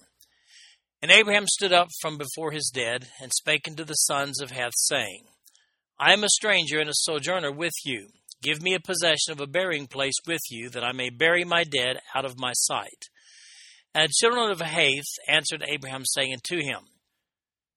And 1.01 1.11
Abraham 1.11 1.47
stood 1.47 1.73
up 1.73 1.89
from 2.01 2.19
before 2.19 2.51
his 2.51 2.71
dead, 2.75 3.09
and 3.21 3.33
spake 3.33 3.69
unto 3.69 3.85
the 3.85 3.95
sons 3.95 4.41
of 4.41 4.51
Heth, 4.51 4.73
saying, 4.77 5.25
I 5.99 6.13
am 6.13 6.25
a 6.25 6.29
stranger 6.29 6.81
and 6.81 6.91
a 6.91 6.95
sojourner 6.95 7.53
with 7.53 7.75
you. 7.85 8.09
Give 8.43 8.63
me 8.63 8.75
a 8.75 8.81
possession 8.81 9.33
of 9.33 9.41
a 9.41 9.47
burying 9.47 9.87
place 9.87 10.15
with 10.27 10.41
you, 10.51 10.71
that 10.71 10.85
I 10.85 10.93
may 10.93 11.11
bury 11.11 11.45
my 11.45 11.65
dead 11.65 11.99
out 12.15 12.25
of 12.25 12.39
my 12.39 12.53
sight. 12.53 13.09
And 13.95 14.09
the 14.09 14.13
children 14.17 14.51
of 14.51 14.61
Heth 14.61 15.07
answered 15.29 15.65
Abraham, 15.67 16.05
saying 16.05 16.33
unto 16.35 16.63
him, 16.63 16.81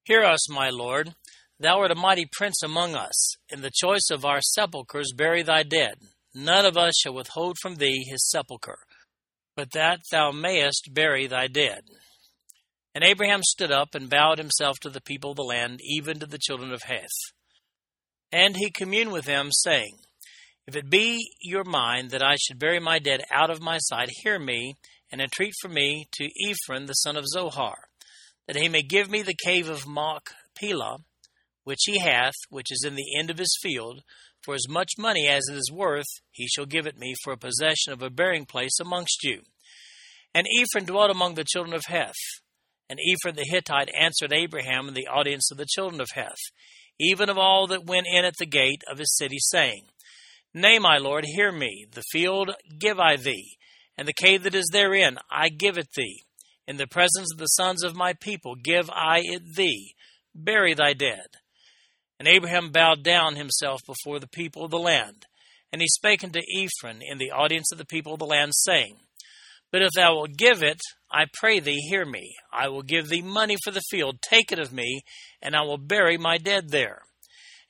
Hear 0.03 0.23
us, 0.23 0.49
my 0.49 0.69
lord. 0.69 1.15
Thou 1.59 1.79
art 1.79 1.91
a 1.91 1.95
mighty 1.95 2.25
prince 2.31 2.63
among 2.63 2.95
us. 2.95 3.35
In 3.49 3.61
the 3.61 3.71
choice 3.73 4.09
of 4.11 4.25
our 4.25 4.41
sepulchres 4.41 5.13
bury 5.15 5.43
thy 5.43 5.61
dead. 5.63 5.95
None 6.33 6.65
of 6.65 6.77
us 6.77 6.95
shall 6.97 7.13
withhold 7.13 7.57
from 7.61 7.75
thee 7.75 8.05
his 8.09 8.27
sepulchre, 8.29 8.79
but 9.55 9.71
that 9.73 9.99
thou 10.11 10.31
mayest 10.31 10.89
bury 10.93 11.27
thy 11.27 11.47
dead. 11.47 11.81
And 12.93 13.03
Abraham 13.03 13.41
stood 13.43 13.71
up 13.71 13.95
and 13.95 14.09
bowed 14.09 14.37
himself 14.37 14.79
to 14.81 14.89
the 14.89 15.01
people 15.01 15.31
of 15.31 15.37
the 15.37 15.43
land, 15.43 15.79
even 15.83 16.19
to 16.19 16.25
the 16.25 16.37
children 16.37 16.71
of 16.73 16.83
Heth. 16.83 17.07
And 18.31 18.57
he 18.57 18.69
communed 18.69 19.11
with 19.11 19.25
them, 19.25 19.49
saying, 19.51 19.97
If 20.67 20.75
it 20.75 20.89
be 20.89 21.31
your 21.41 21.63
mind 21.63 22.11
that 22.11 22.23
I 22.23 22.35
should 22.35 22.59
bury 22.59 22.79
my 22.79 22.99
dead 22.99 23.21
out 23.33 23.49
of 23.49 23.61
my 23.61 23.77
sight, 23.79 24.09
hear 24.23 24.39
me, 24.39 24.75
and 25.11 25.21
entreat 25.21 25.53
for 25.61 25.67
me 25.67 26.07
to 26.13 26.29
Ephron 26.47 26.85
the 26.85 26.93
son 26.93 27.17
of 27.17 27.27
Zohar, 27.27 27.75
that 28.47 28.55
he 28.55 28.69
may 28.69 28.81
give 28.81 29.09
me 29.09 29.21
the 29.21 29.35
cave 29.35 29.69
of 29.69 29.87
Machpelah, 29.87 30.99
which 31.63 31.81
he 31.85 31.99
hath, 31.99 32.33
which 32.49 32.71
is 32.71 32.83
in 32.85 32.95
the 32.95 33.17
end 33.17 33.29
of 33.29 33.37
his 33.37 33.57
field, 33.61 34.01
for 34.43 34.55
as 34.55 34.67
much 34.67 34.93
money 34.97 35.27
as 35.27 35.43
it 35.49 35.55
is 35.55 35.71
worth, 35.71 36.07
he 36.31 36.47
shall 36.47 36.65
give 36.65 36.87
it 36.87 36.97
me 36.97 37.13
for 37.23 37.33
a 37.33 37.37
possession 37.37 37.93
of 37.93 38.01
a 38.01 38.09
burying 38.09 38.45
place 38.45 38.79
amongst 38.79 39.23
you. 39.23 39.41
And 40.33 40.47
Ephron 40.59 40.85
dwelt 40.85 41.11
among 41.11 41.35
the 41.35 41.43
children 41.43 41.73
of 41.73 41.83
Heth. 41.87 42.15
And 42.91 42.99
Ephron 42.99 43.37
the 43.37 43.45
Hittite 43.49 43.89
answered 43.97 44.33
Abraham 44.33 44.89
in 44.89 44.93
the 44.93 45.07
audience 45.07 45.49
of 45.49 45.57
the 45.57 45.65
children 45.65 46.01
of 46.01 46.09
Heth, 46.13 46.51
even 46.99 47.29
of 47.29 47.37
all 47.37 47.67
that 47.67 47.85
went 47.85 48.05
in 48.05 48.25
at 48.25 48.35
the 48.37 48.45
gate 48.45 48.83
of 48.91 48.97
his 48.97 49.15
city, 49.15 49.37
saying, 49.39 49.85
Nay, 50.53 50.77
my 50.77 50.97
lord, 50.97 51.23
hear 51.25 51.53
me. 51.53 51.85
The 51.89 52.03
field 52.11 52.51
give 52.77 52.99
I 52.99 53.15
thee, 53.15 53.55
and 53.97 54.09
the 54.09 54.13
cave 54.13 54.43
that 54.43 54.55
is 54.55 54.67
therein 54.73 55.19
I 55.31 55.47
give 55.47 55.77
it 55.77 55.87
thee. 55.95 56.23
In 56.67 56.75
the 56.75 56.85
presence 56.85 57.31
of 57.31 57.37
the 57.37 57.45
sons 57.45 57.81
of 57.81 57.95
my 57.95 58.11
people 58.11 58.55
give 58.55 58.89
I 58.89 59.21
it 59.23 59.55
thee. 59.55 59.95
Bury 60.35 60.73
thy 60.73 60.91
dead. 60.91 61.37
And 62.19 62.27
Abraham 62.27 62.71
bowed 62.71 63.03
down 63.03 63.37
himself 63.37 63.79
before 63.87 64.19
the 64.19 64.27
people 64.27 64.65
of 64.65 64.71
the 64.71 64.77
land. 64.77 65.27
And 65.71 65.81
he 65.81 65.87
spake 65.87 66.25
unto 66.25 66.41
Ephron 66.53 67.01
in 67.01 67.19
the 67.19 67.31
audience 67.31 67.71
of 67.71 67.77
the 67.77 67.85
people 67.85 68.11
of 68.11 68.19
the 68.19 68.25
land, 68.25 68.51
saying, 68.53 68.97
But 69.71 69.81
if 69.81 69.91
thou 69.95 70.15
wilt 70.15 70.35
give 70.35 70.61
it, 70.61 70.81
I 71.11 71.25
pray 71.33 71.59
thee, 71.59 71.87
hear 71.89 72.05
me. 72.05 72.35
I 72.53 72.69
will 72.69 72.83
give 72.83 73.09
thee 73.09 73.21
money 73.21 73.57
for 73.63 73.71
the 73.71 73.83
field. 73.89 74.19
Take 74.21 74.51
it 74.51 74.59
of 74.59 74.71
me, 74.71 75.01
and 75.41 75.55
I 75.55 75.61
will 75.61 75.77
bury 75.77 76.17
my 76.17 76.37
dead 76.37 76.69
there. 76.69 77.01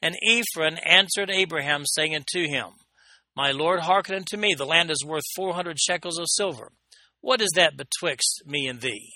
And 0.02 0.16
Ephron 0.24 0.78
answered 0.86 1.30
Abraham, 1.32 1.86
saying 1.86 2.16
unto 2.16 2.48
him, 2.48 2.68
My 3.36 3.52
lord, 3.52 3.82
hearken 3.82 4.16
unto 4.16 4.38
me. 4.38 4.54
The 4.56 4.66
land 4.66 4.92
is 4.92 5.06
worth 5.06 5.24
four 5.36 5.54
hundred 5.54 5.80
shekels 5.80 6.20
of 6.20 6.26
silver. 6.30 6.72
What 7.20 7.42
is 7.42 7.52
that 7.56 7.78
betwixt 7.78 8.44
me 8.46 8.68
and 8.68 8.82
thee? 8.82 9.14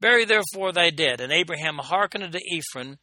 Bury 0.00 0.24
therefore 0.24 0.72
thy 0.72 0.90
dead. 0.90 1.20
And 1.20 1.32
Abraham 1.32 1.78
hearkened 1.78 2.24
unto 2.24 2.38
Ephron, 2.38 2.98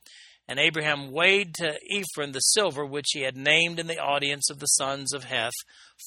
and 0.47 0.59
Abraham 0.59 1.11
weighed 1.11 1.53
to 1.55 1.77
Ephron 1.91 2.31
the 2.31 2.39
silver 2.39 2.85
which 2.85 3.07
he 3.11 3.21
had 3.21 3.35
named 3.35 3.79
in 3.79 3.87
the 3.87 3.99
audience 3.99 4.49
of 4.49 4.59
the 4.59 4.65
sons 4.65 5.13
of 5.13 5.25
Heth, 5.25 5.53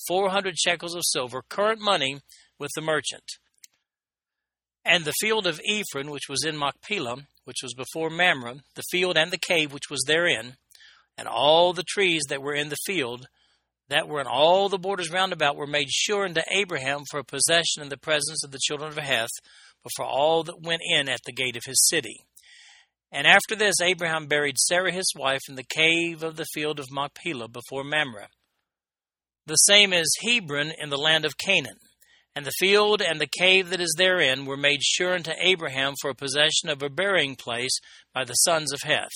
four 0.09 0.31
hundred 0.31 0.59
shekels 0.59 0.95
of 0.95 1.03
silver, 1.05 1.43
current 1.49 1.81
money, 1.81 2.21
with 2.59 2.71
the 2.75 2.83
merchant. 2.83 3.25
And 4.85 5.05
the 5.05 5.15
field 5.21 5.47
of 5.47 5.61
Ephron, 5.69 6.11
which 6.11 6.29
was 6.29 6.45
in 6.45 6.57
Machpelah, 6.57 7.27
which 7.45 7.63
was 7.63 7.75
before 7.75 8.11
Mamre, 8.11 8.57
the 8.75 8.83
field 8.91 9.17
and 9.17 9.31
the 9.31 9.39
cave 9.39 9.73
which 9.73 9.91
was 9.91 10.03
therein, 10.07 10.57
and 11.19 11.29
all 11.29 11.73
the 11.73 11.83
trees 11.83 12.23
that 12.29 12.43
were 12.43 12.55
in 12.55 12.71
the 12.71 12.77
field, 12.87 13.27
that 13.89 14.09
were 14.09 14.21
in 14.21 14.27
all 14.27 14.69
the 14.69 14.79
borders 14.79 15.11
round 15.11 15.33
about, 15.33 15.57
were 15.57 15.67
made 15.67 15.91
sure 15.91 16.25
unto 16.25 16.41
Abraham 16.51 17.03
for 17.11 17.21
a 17.21 17.25
possession 17.25 17.83
in 17.83 17.89
the 17.89 17.99
presence 17.99 18.43
of 18.43 18.53
the 18.53 18.61
children 18.63 18.91
of 18.91 18.97
Heth, 18.97 19.29
but 19.83 19.93
for 19.97 20.05
all 20.05 20.45
that 20.45 20.63
went 20.63 20.83
in 20.85 21.09
at 21.09 21.21
the 21.27 21.33
gate 21.33 21.57
of 21.57 21.65
his 21.67 21.87
city. 21.89 22.25
And 23.13 23.27
after 23.27 23.57
this, 23.57 23.81
Abraham 23.83 24.29
buried 24.29 24.59
Sarah 24.59 24.93
his 24.93 25.13
wife 25.17 25.43
in 25.49 25.57
the 25.57 25.65
cave 25.65 26.23
of 26.23 26.37
the 26.37 26.47
field 26.55 26.79
of 26.79 26.93
Machpelah 26.93 27.49
before 27.49 27.83
Mamre. 27.83 28.29
The 29.47 29.57
same 29.57 29.93
is 29.93 30.17
Hebron 30.23 30.73
in 30.79 30.91
the 30.91 30.97
land 30.97 31.25
of 31.25 31.37
Canaan 31.37 31.79
and 32.41 32.47
the 32.47 32.53
field 32.59 33.03
and 33.03 33.21
the 33.21 33.27
cave 33.27 33.69
that 33.69 33.83
is 33.83 33.95
therein 33.99 34.47
were 34.47 34.57
made 34.57 34.83
sure 34.83 35.13
unto 35.13 35.31
Abraham 35.39 35.93
for 36.01 36.09
a 36.09 36.15
possession 36.15 36.71
of 36.71 36.83
a 36.83 36.89
burying 36.89 37.37
place 37.37 37.79
by 38.15 38.25
the 38.25 38.33
sons 38.33 38.73
of 38.73 38.81
Heth. 38.83 39.11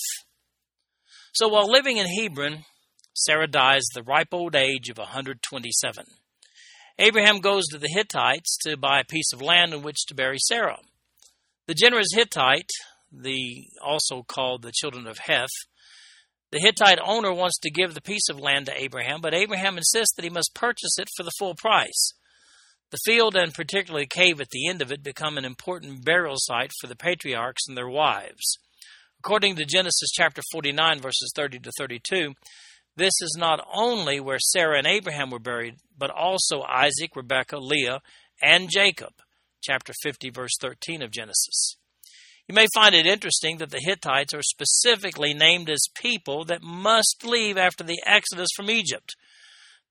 So 1.33 1.47
while 1.47 1.67
living 1.67 1.97
in 1.97 2.05
Hebron, 2.05 2.65
Sarah 3.15 3.47
dies 3.47 3.81
at 3.91 3.95
the 3.95 4.03
ripe 4.03 4.31
old 4.31 4.55
age 4.55 4.89
of 4.89 4.99
a 4.99 5.09
127. 5.09 6.05
Abraham 6.99 7.39
goes 7.39 7.65
to 7.71 7.79
the 7.79 7.89
Hittites 7.91 8.59
to 8.61 8.77
buy 8.77 8.99
a 8.99 9.11
piece 9.11 9.33
of 9.33 9.41
land 9.41 9.73
in 9.73 9.81
which 9.81 10.05
to 10.05 10.13
bury 10.13 10.37
Sarah. 10.37 10.77
The 11.65 11.73
generous 11.73 12.09
Hittite, 12.13 12.69
the 13.11 13.65
also 13.83 14.21
called 14.21 14.61
the 14.61 14.71
children 14.71 15.07
of 15.07 15.17
Heth, 15.17 15.49
the 16.51 16.59
Hittite 16.59 16.99
owner 17.03 17.33
wants 17.33 17.57
to 17.63 17.71
give 17.71 17.95
the 17.95 18.01
piece 18.01 18.29
of 18.29 18.39
land 18.39 18.67
to 18.67 18.79
Abraham, 18.79 19.19
but 19.19 19.33
Abraham 19.33 19.77
insists 19.77 20.13
that 20.15 20.23
he 20.23 20.29
must 20.29 20.53
purchase 20.53 20.99
it 20.99 21.07
for 21.17 21.23
the 21.23 21.33
full 21.39 21.55
price. 21.55 22.13
The 22.91 22.99
field, 23.03 23.35
and 23.35 23.53
particularly 23.53 24.05
cave 24.05 24.39
at 24.39 24.49
the 24.51 24.67
end 24.67 24.81
of 24.81 24.91
it, 24.91 25.03
become 25.03 25.37
an 25.37 25.45
important 25.45 26.05
burial 26.05 26.35
site 26.37 26.71
for 26.79 26.87
the 26.87 26.95
patriarchs 26.95 27.67
and 27.67 27.75
their 27.75 27.89
wives. 27.89 28.57
According 29.19 29.55
to 29.55 29.65
Genesis 29.65 30.11
chapter 30.13 30.41
49, 30.51 30.99
verses 30.99 31.31
30 31.35 31.59
to 31.59 31.71
32, 31.77 32.33
this 32.95 33.13
is 33.21 33.35
not 33.37 33.65
only 33.73 34.19
where 34.19 34.39
Sarah 34.39 34.77
and 34.77 34.87
Abraham 34.87 35.29
were 35.29 35.39
buried, 35.39 35.75
but 35.97 36.11
also 36.11 36.61
Isaac, 36.61 37.15
Rebekah, 37.15 37.57
Leah, 37.57 38.01
and 38.41 38.69
Jacob, 38.69 39.13
chapter 39.61 39.93
50, 40.03 40.29
verse 40.29 40.53
13 40.61 41.01
of 41.01 41.11
Genesis. 41.11 41.77
You 42.47 42.53
may 42.53 42.67
find 42.73 42.93
it 42.93 43.07
interesting 43.07 43.57
that 43.57 43.71
the 43.71 43.81
Hittites 43.83 44.33
are 44.33 44.43
specifically 44.43 45.33
named 45.33 45.69
as 45.69 45.87
people 45.95 46.45
that 46.45 46.61
must 46.61 47.25
leave 47.25 47.57
after 47.57 47.83
the 47.83 47.99
exodus 48.05 48.49
from 48.55 48.69
Egypt. 48.69 49.15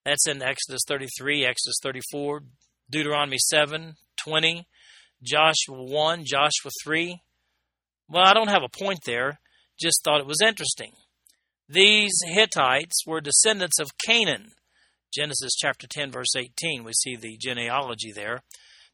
That's 0.04 0.28
in 0.28 0.42
Exodus 0.42 0.82
33, 0.86 1.44
Exodus 1.44 1.78
34, 1.82 2.42
Deuteronomy 2.90 3.38
7, 3.38 3.94
20, 4.16 4.66
Joshua 5.22 5.82
1, 5.82 6.24
Joshua 6.24 6.70
3. 6.84 7.20
Well, 8.08 8.24
I 8.24 8.34
don't 8.34 8.50
have 8.50 8.62
a 8.62 8.78
point 8.78 9.00
there, 9.06 9.40
just 9.80 10.02
thought 10.04 10.20
it 10.20 10.26
was 10.26 10.42
interesting. 10.42 10.92
These 11.68 12.12
Hittites 12.26 13.06
were 13.06 13.20
descendants 13.20 13.80
of 13.80 13.96
Canaan. 14.06 14.52
Genesis 15.14 15.54
chapter 15.56 15.86
10, 15.86 16.10
verse 16.10 16.34
18, 16.36 16.84
we 16.84 16.92
see 16.92 17.16
the 17.16 17.36
genealogy 17.40 18.12
there. 18.12 18.42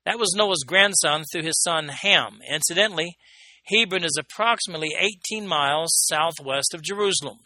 That 0.05 0.19
was 0.19 0.35
Noah's 0.35 0.65
grandson 0.67 1.25
through 1.25 1.43
his 1.43 1.61
son 1.61 1.89
Ham. 1.89 2.39
Incidentally, 2.49 3.17
Hebron 3.65 4.05
is 4.05 4.17
approximately 4.19 4.91
18 4.99 5.47
miles 5.47 5.93
southwest 6.07 6.75
of 6.75 6.83
Jerusalem. 6.83 7.39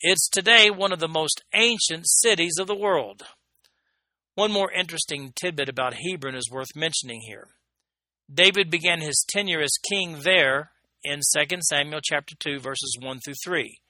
It's 0.00 0.28
today 0.28 0.70
one 0.70 0.92
of 0.92 0.98
the 0.98 1.08
most 1.08 1.42
ancient 1.54 2.08
cities 2.08 2.54
of 2.58 2.66
the 2.66 2.74
world. 2.74 3.22
One 4.34 4.52
more 4.52 4.72
interesting 4.72 5.32
tidbit 5.34 5.68
about 5.68 5.94
Hebron 5.94 6.34
is 6.34 6.50
worth 6.50 6.76
mentioning 6.76 7.22
here. 7.26 7.48
David 8.32 8.70
began 8.70 9.00
his 9.00 9.24
tenure 9.28 9.60
as 9.60 9.72
king 9.90 10.20
there 10.22 10.70
in 11.02 11.20
2 11.36 11.58
Samuel 11.62 12.00
chapter 12.02 12.34
2 12.38 12.60
verses 12.60 12.96
1 13.00 13.20
through 13.24 13.34
3. 13.44 13.80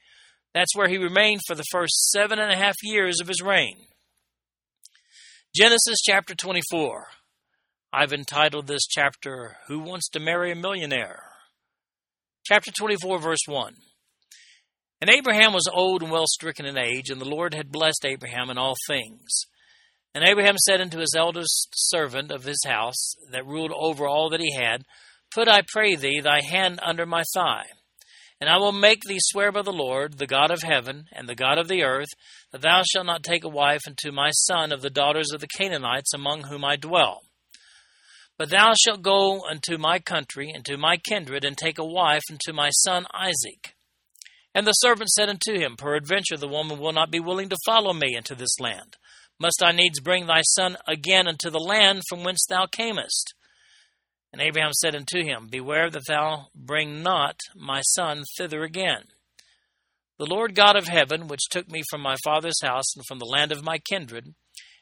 That's 0.55 0.75
where 0.75 0.89
he 0.89 0.99
remained 0.99 1.43
for 1.47 1.55
the 1.55 1.65
first 1.71 2.11
seven 2.11 2.39
and 2.39 2.51
a 2.51 2.57
half 2.57 2.77
years 2.83 3.21
of 3.21 3.29
his 3.29 3.43
reign. 3.43 3.87
Genesis 5.55 5.99
chapter 6.05 6.35
24. 6.35 7.09
I've 7.93 8.13
entitled 8.13 8.67
this 8.67 8.87
chapter, 8.89 9.57
Who 9.67 9.81
Wants 9.81 10.09
to 10.11 10.21
Marry 10.21 10.53
a 10.53 10.57
Millionaire? 10.57 11.25
Chapter 12.45 12.71
24, 12.71 13.19
verse 13.19 13.47
1. 13.47 13.75
And 15.01 15.11
Abraham 15.11 15.53
was 15.53 15.69
old 15.73 16.03
and 16.03 16.13
well 16.13 16.27
stricken 16.27 16.67
in 16.67 16.79
age, 16.79 17.11
and 17.11 17.21
the 17.21 17.29
Lord 17.29 17.55
had 17.55 17.73
blessed 17.73 18.05
Abraham 18.05 18.49
in 18.51 18.59
all 18.59 18.75
things. 18.87 19.47
And 20.15 20.25
Abraham 20.25 20.57
said 20.59 20.81
unto 20.81 20.99
his 20.99 21.15
eldest 21.17 21.69
servant 21.75 22.33
of 22.33 22.45
his 22.45 22.63
house, 22.67 23.15
that 23.31 23.47
ruled 23.47 23.73
over 23.75 24.09
all 24.09 24.29
that 24.31 24.41
he 24.41 24.53
had, 24.55 24.83
Put, 25.33 25.49
I 25.49 25.63
pray 25.67 25.95
thee, 25.95 26.21
thy 26.21 26.41
hand 26.41 26.81
under 26.83 27.07
my 27.07 27.23
thigh. 27.35 27.67
And 28.41 28.51
I 28.51 28.57
will 28.57 28.73
make 28.73 29.03
thee 29.03 29.19
swear 29.21 29.53
by 29.53 29.63
the 29.63 29.73
Lord, 29.73 30.19
the 30.19 30.27
God 30.27 30.51
of 30.51 30.63
heaven, 30.63 31.05
and 31.13 31.29
the 31.29 31.35
God 31.35 31.59
of 31.59 31.69
the 31.69 31.83
earth, 31.83 32.09
that 32.51 32.63
thou 32.63 32.83
shalt 32.83 33.07
not 33.07 33.23
take 33.23 33.45
a 33.45 33.49
wife 33.49 33.83
unto 33.87 34.11
my 34.11 34.31
son 34.31 34.73
of 34.73 34.83
the 34.83 34.91
daughters 34.91 35.31
of 35.33 35.41
the 35.41 35.47
Canaanites 35.47 36.13
among 36.15 36.45
whom 36.45 36.65
I 36.65 36.77
dwell. 36.77 37.21
But 38.39 38.49
thou 38.49 38.73
shalt 38.75 39.03
go 39.03 39.45
unto 39.45 39.77
my 39.77 39.99
country, 39.99 40.51
and 40.53 40.65
to 40.65 40.79
my 40.79 40.97
kindred, 40.97 41.45
and 41.45 41.57
take 41.57 41.79
a 41.79 41.85
wife 41.85 42.23
unto 42.31 42.53
my 42.53 42.71
son 42.71 43.05
Isaac. 43.13 43.77
And 44.55 44.67
the 44.67 44.73
servant 44.73 45.11
said 45.11 45.29
unto 45.29 45.53
him, 45.53 45.77
Peradventure 45.77 46.39
the 46.39 46.49
woman 46.49 46.81
will 46.81 46.93
not 46.93 47.11
be 47.11 47.21
willing 47.21 47.51
to 47.51 47.57
follow 47.65 47.93
me 47.93 48.17
into 48.17 48.35
this 48.35 48.59
land. 48.59 48.97
Must 49.41 49.63
I 49.63 49.73
needs 49.73 50.01
bring 50.01 50.27
thy 50.27 50.43
son 50.43 50.77
again 50.87 51.27
unto 51.27 51.49
the 51.49 51.59
land 51.59 52.03
from 52.09 52.23
whence 52.23 52.45
thou 52.47 52.67
camest? 52.67 53.33
And 54.33 54.43
Abraham 54.43 54.73
said 54.75 54.95
unto 54.95 55.25
him, 55.25 55.49
Beware 55.51 55.89
that 55.91 56.07
thou 56.07 56.49
bring 56.55 57.03
not 57.03 57.41
my 57.57 57.81
son 57.81 58.25
thither 58.37 58.63
again. 58.63 59.05
The 60.19 60.27
Lord 60.27 60.55
God 60.55 60.77
of 60.77 60.89
heaven, 60.89 61.27
which 61.27 61.49
took 61.51 61.71
me 61.71 61.83
from 61.89 62.03
my 62.03 62.17
father's 62.23 62.61
house 62.63 62.95
and 62.95 63.05
from 63.07 63.19
the 63.19 63.25
land 63.25 63.51
of 63.51 63.65
my 63.65 63.79
kindred, 63.79 64.35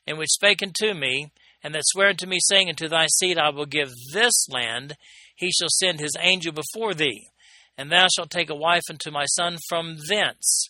and 0.07 0.19
which 0.19 0.31
spake 0.31 0.61
unto 0.61 0.93
me, 0.93 1.31
and 1.63 1.73
that 1.75 1.87
sware 1.87 2.09
unto 2.09 2.27
me, 2.27 2.39
saying, 2.41 2.69
Unto 2.69 2.89
thy 2.89 3.07
seed 3.07 3.39
I 3.39 3.51
will 3.51 3.65
give 3.65 3.91
this 4.13 4.49
land, 4.49 4.97
he 5.37 5.53
shall 5.53 5.69
send 5.71 6.01
his 6.01 6.17
angel 6.21 6.53
before 6.53 6.95
thee, 6.95 7.29
and 7.77 7.93
thou 7.93 8.09
shalt 8.09 8.31
take 8.31 8.51
a 8.51 8.57
wife 8.57 8.83
unto 8.91 9.13
my 9.13 9.27
son 9.27 9.59
from 9.69 9.97
thence. 10.09 10.69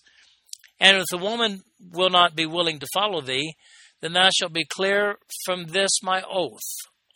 And 0.79 0.99
if 0.99 1.05
the 1.11 1.19
woman 1.19 1.63
will 1.81 2.11
not 2.11 2.37
be 2.37 2.47
willing 2.47 2.79
to 2.79 2.87
follow 2.95 3.23
thee, 3.23 3.55
then 4.01 4.13
thou 4.13 4.31
shalt 4.31 4.53
be 4.53 4.65
clear 4.65 5.17
from 5.45 5.67
this 5.67 6.03
my 6.03 6.23
oath 6.23 6.61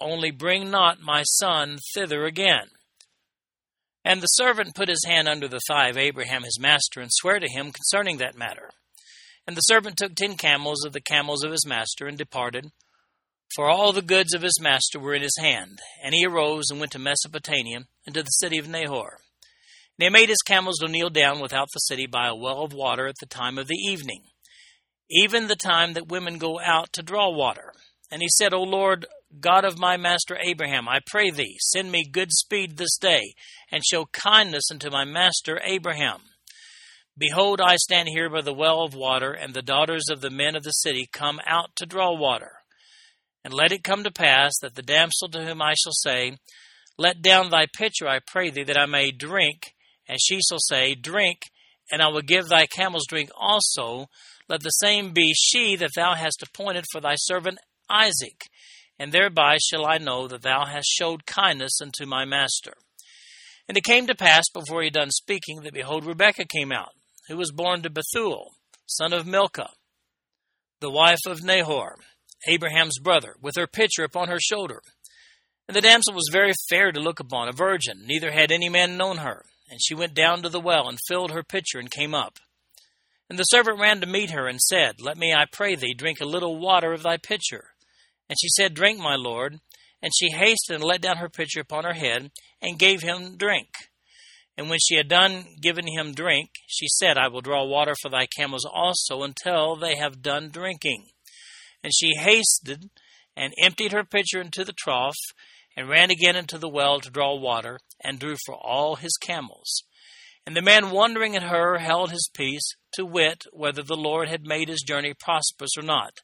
only 0.03 0.31
bring 0.31 0.71
not 0.71 1.01
my 1.01 1.23
son 1.23 1.79
thither 1.95 2.25
again. 2.25 2.69
And 4.05 4.21
the 4.21 4.27
servant 4.27 4.75
put 4.75 4.89
his 4.89 5.05
hand 5.07 5.29
under 5.29 5.47
the 5.47 5.61
thigh 5.69 5.89
of 5.89 5.97
Abraham 5.97 6.43
his 6.43 6.59
master, 6.61 7.01
and 7.01 7.11
sware 7.12 7.39
to 7.39 7.49
him 7.49 7.71
concerning 7.71 8.19
that 8.19 8.37
matter. 8.37 8.71
And 9.47 9.57
the 9.57 9.61
servant 9.61 9.97
took 9.97 10.15
ten 10.15 10.37
camels 10.37 10.85
of 10.85 10.93
the 10.93 11.01
camels 11.01 11.45
of 11.45 11.53
his 11.53 11.65
master, 11.67 12.07
and 12.07 12.19
departed. 12.19 12.73
For 13.55 13.69
all 13.69 13.93
the 13.93 14.03
goods 14.03 14.35
of 14.35 14.43
his 14.43 14.59
master 14.61 14.99
were 14.99 15.15
in 15.15 15.23
his 15.23 15.37
hand. 15.39 15.79
And 16.03 16.15
he 16.15 16.27
arose 16.27 16.65
and 16.71 16.81
went 16.81 16.93
to 16.93 16.99
Mesopotamia, 16.99 17.83
and 18.07 18.15
to 18.15 18.23
the 18.23 18.29
city 18.29 18.59
of 18.59 18.69
Nahor. 18.69 19.19
And 19.99 20.05
he 20.05 20.09
made 20.09 20.31
his 20.31 20.43
camels 20.43 20.79
to 20.79 20.89
kneel 20.89 21.11
down 21.11 21.41
without 21.41 21.69
the 21.73 21.81
city 21.81 22.07
by 22.07 22.27
a 22.27 22.35
well 22.35 22.65
of 22.65 22.73
water 22.73 23.07
at 23.07 23.17
the 23.21 23.27
time 23.27 23.57
of 23.57 23.69
the 23.69 23.77
evening, 23.77 24.23
even 25.12 25.47
the 25.47 25.57
time 25.57 25.92
that 25.92 26.09
women 26.09 26.38
go 26.38 26.59
out 26.61 26.92
to 26.95 27.02
draw 27.02 27.31
water. 27.31 27.73
And 28.11 28.23
he 28.23 28.28
said, 28.28 28.52
O 28.52 28.62
Lord, 28.62 29.07
God 29.40 29.64
of 29.64 29.78
my 29.78 29.97
master 29.97 30.37
Abraham, 30.42 30.88
I 30.88 31.00
pray 31.07 31.31
thee, 31.31 31.57
send 31.61 31.90
me 31.90 32.04
good 32.04 32.31
speed 32.33 32.76
this 32.76 32.97
day, 32.99 33.35
and 33.71 33.83
show 33.85 34.07
kindness 34.12 34.64
unto 34.71 34.90
my 34.90 35.04
master 35.04 35.61
Abraham. 35.64 36.21
Behold, 37.16 37.61
I 37.61 37.77
stand 37.77 38.09
here 38.09 38.31
by 38.31 38.40
the 38.40 38.55
well 38.55 38.83
of 38.83 38.94
water, 38.94 39.33
and 39.33 39.53
the 39.53 39.62
daughters 39.62 40.05
of 40.11 40.20
the 40.20 40.31
men 40.31 40.57
of 40.57 40.62
the 40.62 40.70
city 40.70 41.09
come 41.12 41.40
out 41.46 41.77
to 41.77 41.87
draw 41.87 42.16
water. 42.16 42.53
And 43.44 43.53
let 43.53 43.72
it 43.72 43.85
come 43.85 44.05
to 44.05 44.11
pass 44.11 44.53
that 44.61 44.75
the 44.75 44.83
damsel 44.83 45.29
to 45.31 45.44
whom 45.44 45.61
I 45.61 45.75
shall 45.75 45.92
say, 45.92 46.38
Let 46.96 47.22
down 47.22 47.51
thy 47.51 47.66
pitcher, 47.66 48.09
I 48.09 48.20
pray 48.27 48.51
thee, 48.51 48.64
that 48.64 48.79
I 48.79 48.87
may 48.87 49.11
drink, 49.11 49.75
and 50.09 50.18
she 50.20 50.40
shall 50.40 50.59
say, 50.59 50.94
Drink, 50.94 51.40
and 51.90 52.01
I 52.01 52.09
will 52.09 52.22
give 52.22 52.48
thy 52.48 52.66
camels 52.66 53.07
drink 53.07 53.31
also. 53.38 54.07
Let 54.53 54.62
the 54.62 54.69
same 54.69 55.12
be 55.12 55.33
she 55.35 55.77
that 55.77 55.95
thou 55.97 56.12
hast 56.15 56.43
appointed 56.43 56.85
for 56.93 57.01
thy 57.01 57.15
servant 57.15 57.59
Isaac 57.88 58.43
and 58.99 59.11
thereby 59.11 59.57
shall 59.57 59.87
I 59.87 59.97
know 59.97 60.29
that 60.29 60.43
thou 60.43 60.67
hast 60.67 60.87
showed 60.87 61.25
kindness 61.25 61.81
unto 61.81 62.05
my 62.05 62.27
master. 62.27 62.75
And 63.67 63.79
it 63.79 63.85
came 63.85 64.07
to 64.07 64.15
pass 64.15 64.45
before 64.53 64.83
he 64.83 64.88
had 64.88 64.93
done 64.93 65.11
speaking 65.11 65.62
that 65.62 65.73
behold 65.73 66.05
Rebekah 66.05 66.45
came 66.45 66.71
out, 66.71 66.91
who 67.29 67.38
was 67.38 67.51
born 67.51 67.81
to 67.81 67.88
Bethuel, 67.88 68.51
son 68.85 69.15
of 69.15 69.27
Milcah, 69.27 69.71
the 70.81 70.91
wife 70.91 71.21
of 71.27 71.43
Nahor, 71.43 71.97
Abraham's 72.47 72.99
brother, 72.99 73.37
with 73.41 73.57
her 73.57 73.67
pitcher 73.67 74.05
upon 74.05 74.29
her 74.29 74.38
shoulder. 74.38 74.83
And 75.67 75.75
the 75.75 75.81
damsel 75.81 76.12
was 76.12 76.29
very 76.31 76.53
fair 76.69 76.93
to 76.93 77.01
look 77.01 77.21
upon, 77.21 77.49
a 77.49 77.53
virgin, 77.53 78.03
neither 78.05 78.33
had 78.33 78.53
any 78.53 78.69
man 78.69 78.99
known 78.99 79.17
her. 79.17 79.47
And 79.71 79.81
she 79.83 79.95
went 79.95 80.12
down 80.12 80.43
to 80.43 80.51
the 80.51 80.61
well 80.61 80.91
and 80.91 80.99
filled 81.09 81.31
her 81.31 81.43
pitcher 81.43 81.79
and 81.79 81.91
came 81.91 82.15
up. 82.15 82.38
And 83.33 83.38
the 83.38 83.45
servant 83.45 83.81
ran 83.81 84.03
to 84.03 84.07
meet 84.07 84.33
her 84.33 84.47
and 84.47 84.61
said, 84.61 85.01
Let 85.01 85.16
me, 85.16 85.33
I 85.33 85.47
pray 85.51 85.75
thee, 85.75 85.95
drink 85.95 86.21
a 86.21 86.27
little 86.27 86.59
water 86.59 86.92
of 86.92 87.03
thy 87.03 87.16
pitcher. 87.16 87.64
And 88.29 88.38
she 88.38 88.49
said, 88.51 88.75
Drink, 88.75 88.99
my 88.99 89.16
lord. 89.16 89.59
And 90.03 90.12
she 90.14 90.33
hasted 90.33 90.75
and 90.75 90.85
let 90.85 91.01
down 91.01 91.16
her 91.16 91.31
pitcher 91.31 91.61
upon 91.61 91.85
her 91.85 91.95
head, 91.95 92.31
and 92.61 92.79
gave 92.79 93.01
him 93.01 93.38
drink. 93.38 93.68
And 94.59 94.68
when 94.68 94.81
she 94.87 94.99
had 94.99 95.09
done 95.09 95.47
giving 95.62 95.87
him 95.87 96.12
drink, 96.12 96.51
she 96.66 96.88
said, 96.88 97.16
I 97.16 97.29
will 97.29 97.40
draw 97.40 97.64
water 97.64 97.95
for 98.03 98.11
thy 98.11 98.27
camels 98.27 98.66
also 98.71 99.23
until 99.23 99.77
they 99.77 99.97
have 99.97 100.21
done 100.21 100.51
drinking. 100.51 101.07
And 101.83 101.90
she 101.99 102.11
hasted 102.18 102.90
and 103.35 103.55
emptied 103.59 103.92
her 103.92 104.05
pitcher 104.05 104.42
into 104.42 104.62
the 104.62 104.75
trough, 104.75 105.16
and 105.75 105.88
ran 105.88 106.11
again 106.11 106.37
into 106.37 106.59
the 106.59 106.68
well 106.68 107.01
to 107.01 107.09
draw 107.09 107.35
water, 107.35 107.79
and 108.05 108.18
drew 108.18 108.37
for 108.45 108.55
all 108.55 108.97
his 108.97 109.16
camels. 109.23 109.85
And 110.46 110.57
the 110.57 110.62
man 110.62 110.90
wondering 110.90 111.37
at 111.37 111.44
her 111.44 111.78
held 111.78 112.11
his 112.11 112.28
peace, 112.35 112.74
to 112.94 113.05
wit, 113.07 113.44
whether 113.52 113.83
the 113.83 113.96
Lord 113.96 114.28
had 114.28 114.44
made 114.44 114.68
his 114.68 114.83
journey 114.83 115.14
prosperous 115.18 115.72
or 115.78 115.83
not. 115.83 116.18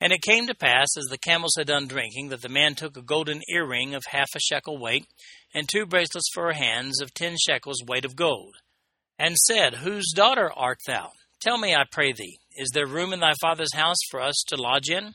And 0.00 0.12
it 0.12 0.22
came 0.22 0.46
to 0.46 0.54
pass, 0.54 0.96
as 0.96 1.06
the 1.06 1.18
camels 1.18 1.54
had 1.58 1.66
done 1.66 1.88
drinking, 1.88 2.28
that 2.28 2.42
the 2.42 2.48
man 2.48 2.76
took 2.76 2.96
a 2.96 3.02
golden 3.02 3.42
earring 3.48 3.94
of 3.94 4.04
half 4.06 4.28
a 4.36 4.40
shekel 4.40 4.78
weight, 4.78 5.06
and 5.52 5.68
two 5.68 5.86
bracelets 5.86 6.30
for 6.32 6.44
her 6.44 6.52
hands 6.52 7.00
of 7.00 7.12
ten 7.12 7.36
shekels 7.36 7.82
weight 7.84 8.04
of 8.04 8.14
gold, 8.14 8.54
and 9.18 9.36
said, 9.36 9.76
Whose 9.76 10.12
daughter 10.14 10.52
art 10.54 10.78
thou? 10.86 11.10
Tell 11.40 11.58
me, 11.58 11.74
I 11.74 11.84
pray 11.90 12.12
thee, 12.12 12.38
is 12.56 12.70
there 12.72 12.86
room 12.86 13.12
in 13.12 13.20
thy 13.20 13.34
father's 13.40 13.74
house 13.74 13.98
for 14.10 14.20
us 14.20 14.44
to 14.48 14.56
lodge 14.56 14.88
in? 14.88 15.14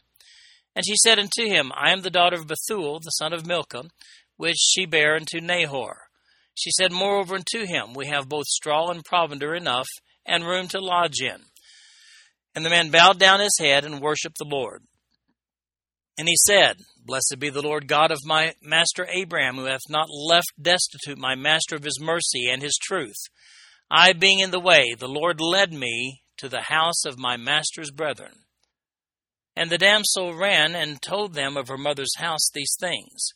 And 0.75 0.85
she 0.85 0.95
said 0.97 1.19
unto 1.19 1.45
him, 1.45 1.71
I 1.75 1.91
am 1.91 2.01
the 2.01 2.09
daughter 2.09 2.37
of 2.37 2.47
Bethuel, 2.47 2.99
the 2.99 3.11
son 3.11 3.31
of 3.31 3.45
Milcah, 3.45 3.89
which 4.37 4.57
she 4.57 4.85
bare 4.85 5.15
unto 5.15 5.39
Nahor. 5.39 6.02
She 6.55 6.71
said 6.71 6.91
moreover 6.91 7.35
unto 7.35 7.65
him, 7.65 7.93
We 7.93 8.07
have 8.07 8.29
both 8.29 8.45
straw 8.45 8.89
and 8.89 9.03
provender 9.03 9.55
enough, 9.55 9.87
and 10.25 10.45
room 10.45 10.67
to 10.69 10.79
lodge 10.79 11.21
in. 11.21 11.41
And 12.55 12.65
the 12.65 12.69
man 12.69 12.91
bowed 12.91 13.19
down 13.19 13.39
his 13.39 13.57
head 13.59 13.85
and 13.85 14.01
worshipped 14.01 14.37
the 14.37 14.47
Lord. 14.47 14.83
And 16.17 16.27
he 16.27 16.35
said, 16.37 16.77
Blessed 17.03 17.37
be 17.39 17.49
the 17.49 17.61
Lord 17.61 17.87
God 17.87 18.11
of 18.11 18.19
my 18.23 18.53
master 18.61 19.07
Abraham, 19.11 19.55
who 19.55 19.65
hath 19.65 19.81
not 19.89 20.09
left 20.09 20.53
destitute 20.61 21.17
my 21.17 21.35
master 21.35 21.75
of 21.75 21.83
his 21.83 21.99
mercy 21.99 22.47
and 22.49 22.61
his 22.61 22.77
truth. 22.81 23.17
I 23.89 24.13
being 24.13 24.39
in 24.39 24.51
the 24.51 24.59
way, 24.59 24.93
the 24.97 25.07
Lord 25.07 25.41
led 25.41 25.73
me 25.73 26.21
to 26.37 26.47
the 26.47 26.61
house 26.61 27.05
of 27.05 27.17
my 27.17 27.35
master's 27.35 27.91
brethren. 27.91 28.43
And 29.55 29.69
the 29.69 29.77
damsel 29.77 30.35
ran 30.35 30.75
and 30.75 31.01
told 31.01 31.33
them 31.33 31.57
of 31.57 31.67
her 31.67 31.77
mother's 31.77 32.15
house 32.17 32.49
these 32.53 32.75
things. 32.79 33.33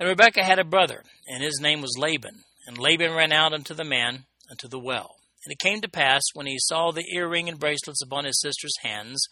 And 0.00 0.08
Rebekah 0.08 0.42
had 0.42 0.58
a 0.58 0.64
brother, 0.64 1.04
and 1.26 1.44
his 1.44 1.60
name 1.60 1.82
was 1.82 1.98
Laban. 1.98 2.44
And 2.66 2.78
Laban 2.78 3.12
ran 3.12 3.32
out 3.32 3.52
unto 3.52 3.74
the 3.74 3.84
man 3.84 4.24
unto 4.50 4.66
the 4.66 4.78
well. 4.78 5.16
And 5.44 5.52
it 5.52 5.58
came 5.58 5.82
to 5.82 5.90
pass, 5.90 6.22
when 6.32 6.46
he 6.46 6.56
saw 6.58 6.90
the 6.90 7.04
earring 7.14 7.50
and 7.50 7.58
bracelets 7.58 8.02
upon 8.02 8.24
his 8.24 8.40
sister's 8.40 8.74
hands, 8.82 9.22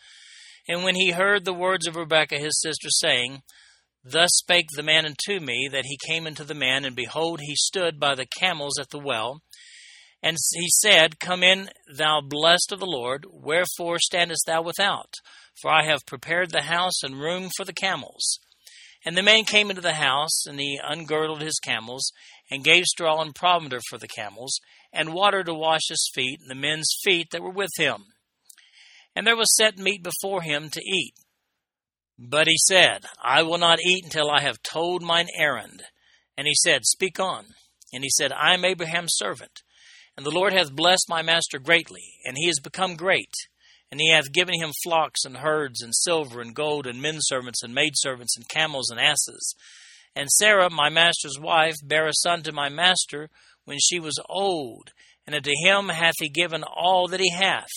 and 0.68 0.84
when 0.84 0.94
he 0.94 1.12
heard 1.12 1.46
the 1.46 1.54
words 1.54 1.86
of 1.86 1.96
Rebekah 1.96 2.38
his 2.38 2.60
sister, 2.60 2.88
saying, 2.90 3.40
Thus 4.04 4.28
spake 4.34 4.68
the 4.76 4.82
man 4.82 5.06
unto 5.06 5.40
me, 5.42 5.70
that 5.72 5.86
he 5.86 5.98
came 6.06 6.26
unto 6.26 6.44
the 6.44 6.54
man, 6.54 6.84
and 6.84 6.94
behold, 6.94 7.40
he 7.40 7.56
stood 7.56 7.98
by 7.98 8.14
the 8.14 8.26
camels 8.26 8.78
at 8.78 8.90
the 8.90 8.98
well. 8.98 9.40
And 10.22 10.36
he 10.52 10.68
said, 10.68 11.18
Come 11.18 11.42
in, 11.42 11.70
thou 11.90 12.20
blessed 12.20 12.72
of 12.72 12.80
the 12.80 12.86
Lord, 12.86 13.24
wherefore 13.30 13.98
standest 13.98 14.44
thou 14.46 14.60
without? 14.60 15.14
For 15.62 15.70
I 15.70 15.84
have 15.84 16.04
prepared 16.06 16.50
the 16.50 16.64
house 16.64 17.02
and 17.02 17.18
room 17.18 17.48
for 17.56 17.64
the 17.64 17.72
camels. 17.72 18.38
And 19.08 19.16
the 19.16 19.22
man 19.22 19.44
came 19.44 19.70
into 19.70 19.80
the 19.80 19.94
house, 19.94 20.44
and 20.44 20.60
he 20.60 20.78
ungirdled 20.78 21.40
his 21.40 21.58
camels, 21.60 22.12
and 22.50 22.62
gave 22.62 22.84
straw 22.84 23.22
and 23.22 23.34
provender 23.34 23.80
for 23.88 23.96
the 23.96 24.06
camels, 24.06 24.60
and 24.92 25.14
water 25.14 25.42
to 25.42 25.54
wash 25.54 25.88
his 25.88 26.10
feet, 26.14 26.40
and 26.42 26.50
the 26.50 26.54
men's 26.54 26.94
feet 27.02 27.30
that 27.30 27.40
were 27.40 27.48
with 27.48 27.70
him. 27.78 28.04
And 29.16 29.26
there 29.26 29.34
was 29.34 29.56
set 29.56 29.78
meat 29.78 30.02
before 30.02 30.42
him 30.42 30.68
to 30.68 30.82
eat. 30.84 31.14
But 32.18 32.48
he 32.48 32.58
said, 32.58 33.06
I 33.24 33.44
will 33.44 33.56
not 33.56 33.80
eat 33.80 34.04
until 34.04 34.30
I 34.30 34.42
have 34.42 34.62
told 34.62 35.02
mine 35.02 35.28
errand. 35.34 35.84
And 36.36 36.46
he 36.46 36.54
said, 36.54 36.84
Speak 36.84 37.18
on. 37.18 37.46
And 37.94 38.04
he 38.04 38.10
said, 38.10 38.30
I 38.30 38.52
am 38.52 38.66
Abraham's 38.66 39.14
servant. 39.14 39.62
And 40.18 40.26
the 40.26 40.30
Lord 40.30 40.52
hath 40.52 40.76
blessed 40.76 41.06
my 41.08 41.22
master 41.22 41.58
greatly, 41.58 42.04
and 42.26 42.36
he 42.36 42.46
is 42.46 42.60
become 42.60 42.94
great. 42.94 43.32
And 43.90 44.00
he 44.00 44.12
hath 44.12 44.32
given 44.32 44.54
him 44.60 44.72
flocks 44.84 45.24
and 45.24 45.38
herds, 45.38 45.82
and 45.82 45.94
silver 45.94 46.40
and 46.40 46.54
gold, 46.54 46.86
and 46.86 47.00
men 47.00 47.18
servants 47.20 47.62
and 47.62 47.74
maidservants, 47.74 48.36
and 48.36 48.48
camels 48.48 48.90
and 48.90 49.00
asses. 49.00 49.54
And 50.14 50.28
Sarah, 50.30 50.68
my 50.70 50.88
master's 50.90 51.38
wife, 51.40 51.76
bare 51.82 52.06
a 52.06 52.12
son 52.12 52.42
to 52.42 52.52
my 52.52 52.68
master 52.68 53.30
when 53.64 53.78
she 53.80 54.00
was 54.00 54.18
old, 54.28 54.90
and 55.26 55.34
unto 55.34 55.52
him 55.62 55.88
hath 55.90 56.14
he 56.18 56.28
given 56.28 56.64
all 56.64 57.06
that 57.08 57.20
he 57.20 57.30
hath. 57.30 57.68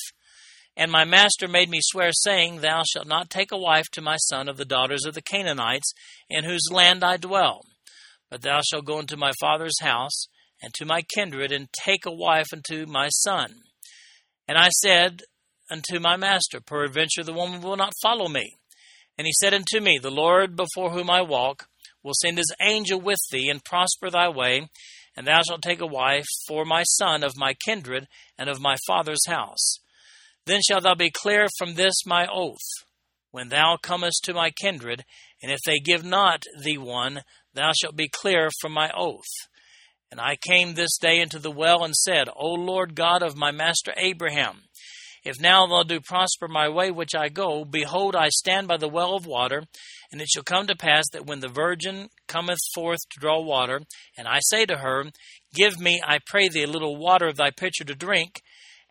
And 0.78 0.92
my 0.92 1.04
master 1.04 1.48
made 1.48 1.70
me 1.70 1.80
swear, 1.82 2.12
saying, 2.14 2.62
Thou 2.62 2.84
shalt 2.84 3.08
not 3.08 3.30
take 3.30 3.52
a 3.52 3.58
wife 3.58 3.90
to 3.92 4.02
my 4.02 4.16
son 4.18 4.48
of 4.48 4.58
the 4.58 4.66
daughters 4.66 5.06
of 5.06 5.14
the 5.14 5.22
Canaanites, 5.22 5.94
in 6.30 6.46
whose 6.46 6.72
land 6.72 7.04
I 7.04 7.18
dwell. 7.18 7.62
But 8.30 8.42
thou 8.42 8.62
shalt 8.62 8.86
go 8.86 9.00
into 9.00 9.18
my 9.18 9.34
father's 9.40 9.80
house, 9.82 10.28
and 10.62 10.74
to 10.76 10.86
my 10.86 11.02
kindred, 11.14 11.52
and 11.52 11.68
take 11.74 12.06
a 12.06 12.12
wife 12.12 12.48
unto 12.54 12.86
my 12.86 13.10
son. 13.10 13.54
And 14.48 14.58
I 14.58 14.70
said 14.70 15.22
unto 15.72 16.00
my 16.00 16.18
master, 16.18 16.60
Peradventure 16.60 17.24
the 17.24 17.34
woman 17.34 17.62
will 17.62 17.78
not 17.78 17.94
follow 18.02 18.28
me. 18.28 18.58
And 19.18 19.26
he 19.26 19.34
said 19.34 19.54
unto 19.54 19.80
me, 19.80 19.98
The 19.98 20.12
Lord 20.12 20.56
before 20.56 20.92
whom 20.92 21.10
I 21.10 21.22
walk 21.22 21.68
will 22.04 22.14
send 22.22 22.38
his 22.38 22.54
angel 22.62 23.00
with 23.00 23.20
thee, 23.32 23.50
and 23.50 23.64
prosper 23.64 24.10
thy 24.10 24.30
way, 24.30 24.70
and 25.16 25.28
thou 25.28 25.42
shalt 25.48 25.62
take 25.62 25.82
a 25.82 25.88
wife 25.88 26.26
for 26.48 26.66
my 26.66 26.84
son 26.84 27.24
of 27.24 27.38
my 27.38 27.54
kindred 27.54 28.08
and 28.38 28.50
of 28.50 28.60
my 28.60 28.76
father's 28.88 29.26
house. 29.28 29.80
Then 30.46 30.62
shalt 30.68 30.84
thou 30.84 30.96
be 30.96 31.12
clear 31.12 31.48
from 31.58 31.76
this 31.76 32.06
my 32.06 32.28
oath, 32.32 32.58
when 33.32 33.50
thou 33.50 33.78
comest 33.82 34.24
to 34.26 34.34
my 34.34 34.50
kindred, 34.52 35.04
and 35.42 35.52
if 35.52 35.60
they 35.66 35.80
give 35.80 36.04
not 36.04 36.44
thee 36.64 36.78
one, 36.78 37.22
thou 37.54 37.72
shalt 37.80 37.96
be 37.96 38.10
clear 38.10 38.50
from 38.60 38.72
my 38.72 38.92
oath. 38.96 39.24
And 40.10 40.20
I 40.20 40.36
came 40.36 40.74
this 40.74 40.98
day 40.98 41.22
into 41.22 41.40
the 41.40 41.52
well 41.52 41.84
and 41.84 41.96
said, 41.96 42.28
O 42.36 42.52
Lord 42.52 42.96
God 42.96 43.24
of 43.24 43.38
my 43.38 43.52
master 43.52 43.94
Abraham, 43.96 44.64
if 45.24 45.40
now 45.40 45.68
thou 45.68 45.84
do 45.84 46.00
prosper 46.00 46.48
my 46.48 46.68
way 46.68 46.90
which 46.90 47.14
I 47.14 47.30
go, 47.30 47.64
behold, 47.64 48.16
I 48.16 48.30
stand 48.30 48.68
by 48.68 48.78
the 48.78 48.90
well 48.90 49.16
of 49.16 49.26
water, 49.26 49.64
and 50.12 50.20
it 50.20 50.28
shall 50.28 50.44
come 50.44 50.68
to 50.68 50.76
pass 50.76 51.06
that 51.12 51.26
when 51.26 51.40
the 51.40 51.48
virgin 51.48 52.10
cometh 52.28 52.60
forth 52.74 53.00
to 53.12 53.20
draw 53.20 53.40
water, 53.42 53.82
and 54.18 54.28
I 54.28 54.40
say 54.42 54.66
to 54.66 54.78
her, 54.78 55.06
Give 55.54 55.80
me, 55.80 56.02
I 56.06 56.20
pray 56.26 56.50
thee, 56.50 56.64
a 56.64 56.68
little 56.68 56.98
water 56.98 57.28
of 57.28 57.38
thy 57.38 57.52
pitcher 57.52 57.84
to 57.84 57.96
drink, 57.96 58.42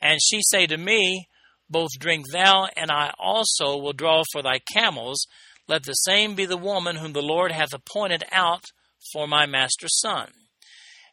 and 0.01 0.21
she 0.23 0.41
say 0.43 0.67
to 0.67 0.77
me, 0.77 1.27
Both 1.69 1.99
drink 1.99 2.27
thou, 2.33 2.69
and 2.77 2.91
I 2.91 3.13
also 3.19 3.77
will 3.77 3.93
draw 3.93 4.23
for 4.33 4.43
thy 4.43 4.61
camels, 4.73 5.27
let 5.67 5.85
the 5.85 5.93
same 5.93 6.35
be 6.35 6.47
the 6.47 6.57
woman 6.57 6.97
whom 6.97 7.13
the 7.13 7.23
Lord 7.23 7.53
hath 7.53 7.73
appointed 7.73 8.25
out 8.33 8.65
for 9.13 9.27
my 9.27 9.47
master's 9.47 9.99
son. 10.01 10.29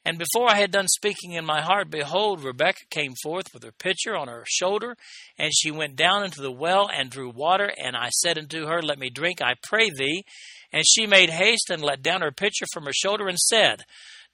And 0.08 0.17
before 0.17 0.50
I 0.50 0.56
had 0.56 0.72
done 0.72 0.88
speaking 0.88 1.34
in 1.34 1.43
my 1.43 1.60
heart, 1.60 1.89
behold, 1.89 2.41
Rebekah 2.41 2.86
came 2.89 3.12
forth 3.22 3.48
with 3.54 3.62
her 3.63 3.74
pitcher 3.74 4.15
on 4.15 4.30
her 4.30 4.46
shoulder, 4.48 4.96
and 5.38 5.52
she 5.54 5.70
went 5.70 5.98
down 5.98 6.24
into 6.24 6.39
the 6.39 6.50
well 6.50 6.89
and 6.89 7.10
drew 7.10 7.30
water. 7.30 7.70
And 7.78 7.93
I 7.93 8.08
said 8.12 8.38
unto 8.38 8.67
her, 8.67 8.82
Let 8.82 9.00
me 9.00 9.10
drink, 9.10 9.41
I 9.41 9.56
pray 9.62 9.89
thee. 9.89 10.24
And 10.72 10.86
she 10.88 11.08
made 11.08 11.30
haste 11.30 11.70
and 11.70 11.84
let 11.84 12.04
down 12.04 12.22
her 12.22 12.32
pitcher 12.32 12.63
from 12.72 12.86
her 12.86 12.93
shoulder 12.93 13.28
and 13.28 13.38
said, 13.38 13.82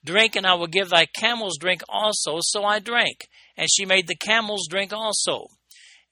Drink, 0.04 0.36
and 0.36 0.46
I 0.46 0.54
will 0.54 0.68
give 0.68 0.90
thy 0.90 1.06
camels 1.06 1.58
drink 1.58 1.82
also. 1.88 2.38
So 2.42 2.62
I 2.62 2.78
drank, 2.78 3.26
and 3.56 3.66
she 3.68 3.84
made 3.84 4.06
the 4.06 4.14
camels 4.14 4.68
drink 4.70 4.92
also. 4.92 5.48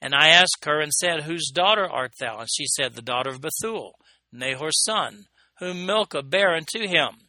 And 0.00 0.12
I 0.12 0.30
asked 0.30 0.64
her 0.64 0.80
and 0.80 0.92
said, 0.92 1.22
Whose 1.22 1.52
daughter 1.54 1.88
art 1.88 2.14
thou? 2.18 2.38
And 2.38 2.48
she 2.52 2.66
said, 2.66 2.94
The 2.94 3.00
daughter 3.00 3.30
of 3.30 3.40
Bethuel, 3.40 3.92
Nahor's 4.32 4.82
son, 4.82 5.26
whom 5.60 5.86
Milcah 5.86 6.24
bare 6.24 6.56
unto 6.56 6.80
him. 6.80 7.28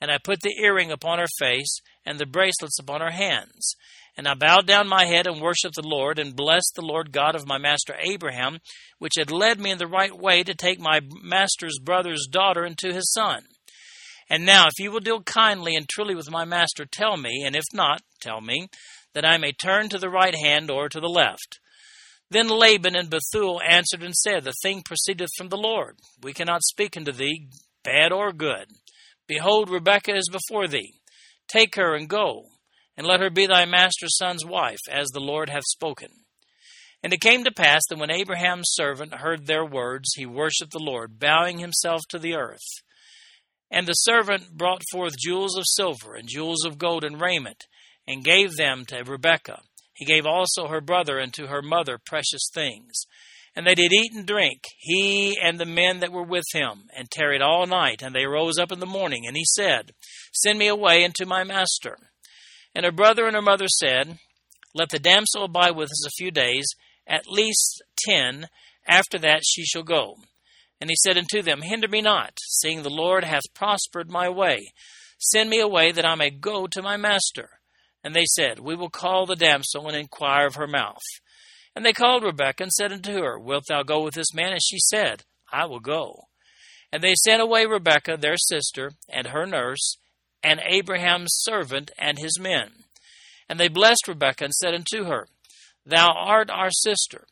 And 0.00 0.10
I 0.10 0.18
put 0.18 0.40
the 0.40 0.54
earring 0.60 0.90
upon 0.90 1.18
her 1.18 1.28
face, 1.38 1.80
and 2.04 2.18
the 2.18 2.26
bracelets 2.26 2.78
upon 2.78 3.00
her 3.00 3.10
hands. 3.10 3.74
And 4.16 4.26
I 4.26 4.34
bowed 4.34 4.66
down 4.66 4.88
my 4.88 5.04
head 5.04 5.26
and 5.26 5.40
worshipped 5.40 5.74
the 5.74 5.86
Lord, 5.86 6.18
and 6.18 6.36
blessed 6.36 6.72
the 6.74 6.84
Lord 6.84 7.12
God 7.12 7.34
of 7.34 7.46
my 7.46 7.58
master 7.58 7.94
Abraham, 8.00 8.58
which 8.98 9.14
had 9.18 9.30
led 9.30 9.60
me 9.60 9.70
in 9.70 9.78
the 9.78 9.86
right 9.86 10.16
way 10.16 10.42
to 10.42 10.54
take 10.54 10.80
my 10.80 11.00
master's 11.22 11.78
brother's 11.82 12.26
daughter 12.30 12.64
into 12.64 12.92
his 12.92 13.12
son. 13.12 13.44
And 14.28 14.44
now, 14.44 14.64
if 14.66 14.78
you 14.78 14.90
will 14.90 15.00
deal 15.00 15.22
kindly 15.22 15.76
and 15.76 15.88
truly 15.88 16.14
with 16.14 16.30
my 16.30 16.44
master, 16.44 16.84
tell 16.84 17.16
me, 17.16 17.44
and 17.44 17.54
if 17.54 17.64
not, 17.72 18.02
tell 18.20 18.40
me, 18.40 18.68
that 19.14 19.24
I 19.24 19.38
may 19.38 19.52
turn 19.52 19.88
to 19.90 19.98
the 19.98 20.10
right 20.10 20.34
hand 20.34 20.70
or 20.70 20.88
to 20.88 21.00
the 21.00 21.08
left. 21.08 21.60
Then 22.30 22.48
Laban 22.48 22.96
and 22.96 23.08
Bethuel 23.08 23.60
answered 23.66 24.02
and 24.02 24.14
said, 24.14 24.44
The 24.44 24.52
thing 24.62 24.82
proceedeth 24.82 25.30
from 25.36 25.48
the 25.48 25.56
Lord. 25.56 25.98
We 26.22 26.32
cannot 26.32 26.64
speak 26.64 26.96
unto 26.96 27.12
thee, 27.12 27.48
bad 27.84 28.12
or 28.12 28.32
good. 28.32 28.66
Behold, 29.26 29.70
Rebekah 29.70 30.16
is 30.16 30.28
before 30.30 30.68
thee. 30.68 31.00
Take 31.48 31.76
her 31.76 31.94
and 31.94 32.08
go, 32.08 32.44
and 32.96 33.06
let 33.06 33.20
her 33.20 33.30
be 33.30 33.46
thy 33.46 33.64
master's 33.64 34.16
son's 34.16 34.44
wife, 34.44 34.80
as 34.90 35.08
the 35.08 35.20
Lord 35.20 35.50
hath 35.50 35.64
spoken. 35.66 36.08
And 37.02 37.12
it 37.12 37.20
came 37.20 37.44
to 37.44 37.52
pass 37.52 37.82
that 37.88 37.98
when 37.98 38.10
Abraham's 38.10 38.70
servant 38.72 39.14
heard 39.14 39.46
their 39.46 39.64
words, 39.64 40.14
he 40.16 40.26
worshipped 40.26 40.72
the 40.72 40.78
Lord, 40.78 41.18
bowing 41.18 41.58
himself 41.58 42.00
to 42.08 42.18
the 42.18 42.34
earth. 42.34 42.82
And 43.70 43.86
the 43.86 43.92
servant 43.92 44.56
brought 44.56 44.82
forth 44.90 45.18
jewels 45.18 45.56
of 45.56 45.64
silver 45.66 46.14
and 46.14 46.28
jewels 46.28 46.64
of 46.64 46.78
gold 46.78 47.04
and 47.04 47.20
raiment, 47.20 47.64
and 48.06 48.24
gave 48.24 48.56
them 48.56 48.84
to 48.86 49.02
Rebekah. 49.04 49.60
He 49.92 50.04
gave 50.04 50.26
also 50.26 50.68
her 50.68 50.80
brother 50.80 51.18
and 51.18 51.32
to 51.34 51.46
her 51.46 51.62
mother 51.62 51.98
precious 52.04 52.48
things. 52.52 53.06
And 53.56 53.66
they 53.66 53.74
did 53.74 53.90
eat 53.90 54.12
and 54.14 54.26
drink, 54.26 54.64
he 54.76 55.38
and 55.42 55.58
the 55.58 55.64
men 55.64 56.00
that 56.00 56.12
were 56.12 56.22
with 56.22 56.44
him, 56.52 56.84
and 56.94 57.10
tarried 57.10 57.40
all 57.40 57.66
night. 57.66 58.02
And 58.02 58.14
they 58.14 58.26
rose 58.26 58.58
up 58.58 58.70
in 58.70 58.80
the 58.80 58.86
morning, 58.86 59.26
and 59.26 59.34
he 59.34 59.44
said, 59.46 59.92
Send 60.32 60.58
me 60.58 60.68
away 60.68 61.04
unto 61.06 61.24
my 61.24 61.42
master. 61.42 61.96
And 62.74 62.84
her 62.84 62.92
brother 62.92 63.26
and 63.26 63.34
her 63.34 63.40
mother 63.40 63.68
said, 63.68 64.18
Let 64.74 64.90
the 64.90 64.98
damsel 64.98 65.44
abide 65.44 65.74
with 65.74 65.86
us 65.86 66.06
a 66.06 66.10
few 66.18 66.30
days, 66.30 66.66
at 67.06 67.26
least 67.26 67.82
ten. 68.06 68.48
After 68.86 69.18
that 69.20 69.40
she 69.44 69.64
shall 69.64 69.82
go. 69.82 70.16
And 70.80 70.90
he 70.90 70.96
said 70.96 71.16
unto 71.16 71.40
them, 71.40 71.62
Hinder 71.62 71.88
me 71.88 72.02
not, 72.02 72.38
seeing 72.46 72.82
the 72.82 72.90
Lord 72.90 73.24
hath 73.24 73.54
prospered 73.54 74.10
my 74.10 74.28
way. 74.28 74.58
Send 75.18 75.48
me 75.48 75.60
away 75.60 75.92
that 75.92 76.04
I 76.04 76.14
may 76.14 76.30
go 76.30 76.66
to 76.66 76.82
my 76.82 76.98
master. 76.98 77.48
And 78.04 78.14
they 78.14 78.26
said, 78.26 78.60
We 78.60 78.76
will 78.76 78.90
call 78.90 79.24
the 79.24 79.34
damsel 79.34 79.88
and 79.88 79.96
inquire 79.96 80.46
of 80.46 80.56
her 80.56 80.66
mouth. 80.66 81.02
And 81.76 81.84
they 81.84 81.92
called 81.92 82.24
Rebekah 82.24 82.62
and 82.62 82.72
said 82.72 82.90
unto 82.90 83.12
her, 83.12 83.38
Wilt 83.38 83.66
thou 83.68 83.82
go 83.82 84.02
with 84.02 84.14
this 84.14 84.32
man? 84.32 84.52
And 84.52 84.62
she 84.64 84.78
said, 84.78 85.24
I 85.52 85.66
will 85.66 85.78
go. 85.78 86.28
And 86.90 87.02
they 87.02 87.14
sent 87.14 87.42
away 87.42 87.66
Rebekah, 87.66 88.16
their 88.16 88.38
sister, 88.38 88.92
and 89.10 89.26
her 89.26 89.44
nurse, 89.44 89.98
and 90.42 90.62
Abraham's 90.64 91.32
servant, 91.32 91.90
and 91.98 92.18
his 92.18 92.40
men. 92.40 92.84
And 93.46 93.60
they 93.60 93.68
blessed 93.68 94.08
Rebekah 94.08 94.44
and 94.44 94.54
said 94.54 94.74
unto 94.74 95.04
her, 95.04 95.28
Thou 95.84 96.12
art 96.16 96.48
our 96.48 96.70
sister. 96.70 97.26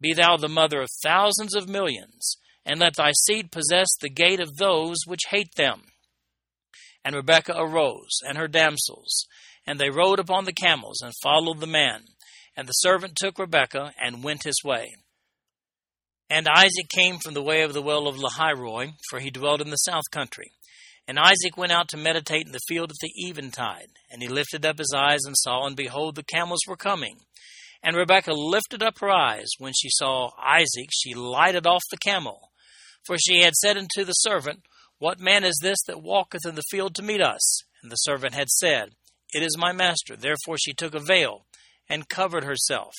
Be 0.00 0.14
thou 0.14 0.38
the 0.38 0.48
mother 0.48 0.80
of 0.80 0.88
thousands 1.02 1.54
of 1.54 1.68
millions, 1.68 2.38
and 2.64 2.80
let 2.80 2.96
thy 2.96 3.12
seed 3.12 3.52
possess 3.52 3.88
the 4.00 4.08
gate 4.08 4.40
of 4.40 4.56
those 4.56 4.96
which 5.04 5.28
hate 5.28 5.56
them. 5.56 5.82
And 7.04 7.14
Rebekah 7.14 7.54
arose, 7.54 8.20
and 8.26 8.38
her 8.38 8.48
damsels, 8.48 9.26
and 9.66 9.78
they 9.78 9.90
rode 9.90 10.18
upon 10.18 10.46
the 10.46 10.54
camels, 10.54 11.02
and 11.02 11.12
followed 11.22 11.60
the 11.60 11.66
man. 11.66 12.04
And 12.56 12.68
the 12.68 12.72
servant 12.72 13.16
took 13.16 13.38
Rebekah 13.38 13.92
and 14.02 14.24
went 14.24 14.44
his 14.44 14.60
way. 14.64 14.94
And 16.28 16.46
Isaac 16.48 16.88
came 16.94 17.18
from 17.18 17.34
the 17.34 17.42
way 17.42 17.62
of 17.62 17.72
the 17.72 17.82
well 17.82 18.06
of 18.06 18.16
Lahairoi, 18.16 18.92
for 19.08 19.18
he 19.18 19.30
dwelt 19.30 19.60
in 19.60 19.70
the 19.70 19.76
south 19.76 20.10
country. 20.12 20.52
And 21.08 21.18
Isaac 21.18 21.56
went 21.56 21.72
out 21.72 21.88
to 21.88 21.96
meditate 21.96 22.46
in 22.46 22.52
the 22.52 22.60
field 22.68 22.90
at 22.90 22.96
the 23.00 23.10
eventide. 23.16 23.88
And 24.10 24.22
he 24.22 24.28
lifted 24.28 24.64
up 24.64 24.78
his 24.78 24.94
eyes 24.96 25.20
and 25.26 25.36
saw, 25.36 25.66
and 25.66 25.74
behold, 25.74 26.14
the 26.14 26.22
camels 26.22 26.60
were 26.68 26.76
coming. 26.76 27.16
And 27.82 27.96
Rebekah 27.96 28.32
lifted 28.32 28.82
up 28.82 28.98
her 29.00 29.10
eyes. 29.10 29.48
When 29.58 29.72
she 29.74 29.88
saw 29.90 30.30
Isaac, 30.38 30.90
she 30.92 31.14
lighted 31.14 31.66
off 31.66 31.82
the 31.90 31.96
camel. 31.96 32.52
For 33.04 33.16
she 33.18 33.42
had 33.42 33.54
said 33.54 33.76
unto 33.76 34.04
the 34.04 34.12
servant, 34.12 34.60
What 34.98 35.18
man 35.18 35.42
is 35.42 35.58
this 35.60 35.78
that 35.88 36.02
walketh 36.02 36.46
in 36.46 36.54
the 36.54 36.62
field 36.70 36.94
to 36.96 37.02
meet 37.02 37.20
us? 37.20 37.62
And 37.82 37.90
the 37.90 37.96
servant 37.96 38.34
had 38.34 38.48
said, 38.48 38.90
It 39.32 39.42
is 39.42 39.56
my 39.58 39.72
master. 39.72 40.14
Therefore 40.14 40.58
she 40.58 40.74
took 40.74 40.94
a 40.94 41.00
veil 41.00 41.46
and 41.90 42.08
covered 42.08 42.44
herself. 42.44 42.94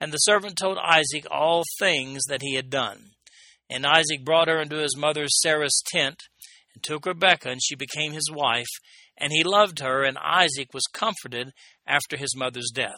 And 0.00 0.12
the 0.12 0.18
servant 0.18 0.56
told 0.56 0.78
Isaac 0.78 1.26
all 1.30 1.64
things 1.78 2.22
that 2.28 2.40
he 2.40 2.54
had 2.54 2.70
done. 2.70 3.10
And 3.68 3.84
Isaac 3.84 4.24
brought 4.24 4.48
her 4.48 4.60
into 4.60 4.76
his 4.76 4.96
mother 4.96 5.26
Sarah's 5.28 5.82
tent, 5.86 6.22
and 6.74 6.82
took 6.82 7.04
Rebekah, 7.04 7.50
and 7.50 7.60
she 7.62 7.74
became 7.74 8.12
his 8.12 8.30
wife. 8.32 8.68
And 9.18 9.32
he 9.32 9.44
loved 9.44 9.80
her, 9.80 10.04
and 10.04 10.16
Isaac 10.18 10.72
was 10.72 10.86
comforted 10.92 11.52
after 11.86 12.16
his 12.16 12.34
mother's 12.36 12.70
death. 12.74 12.96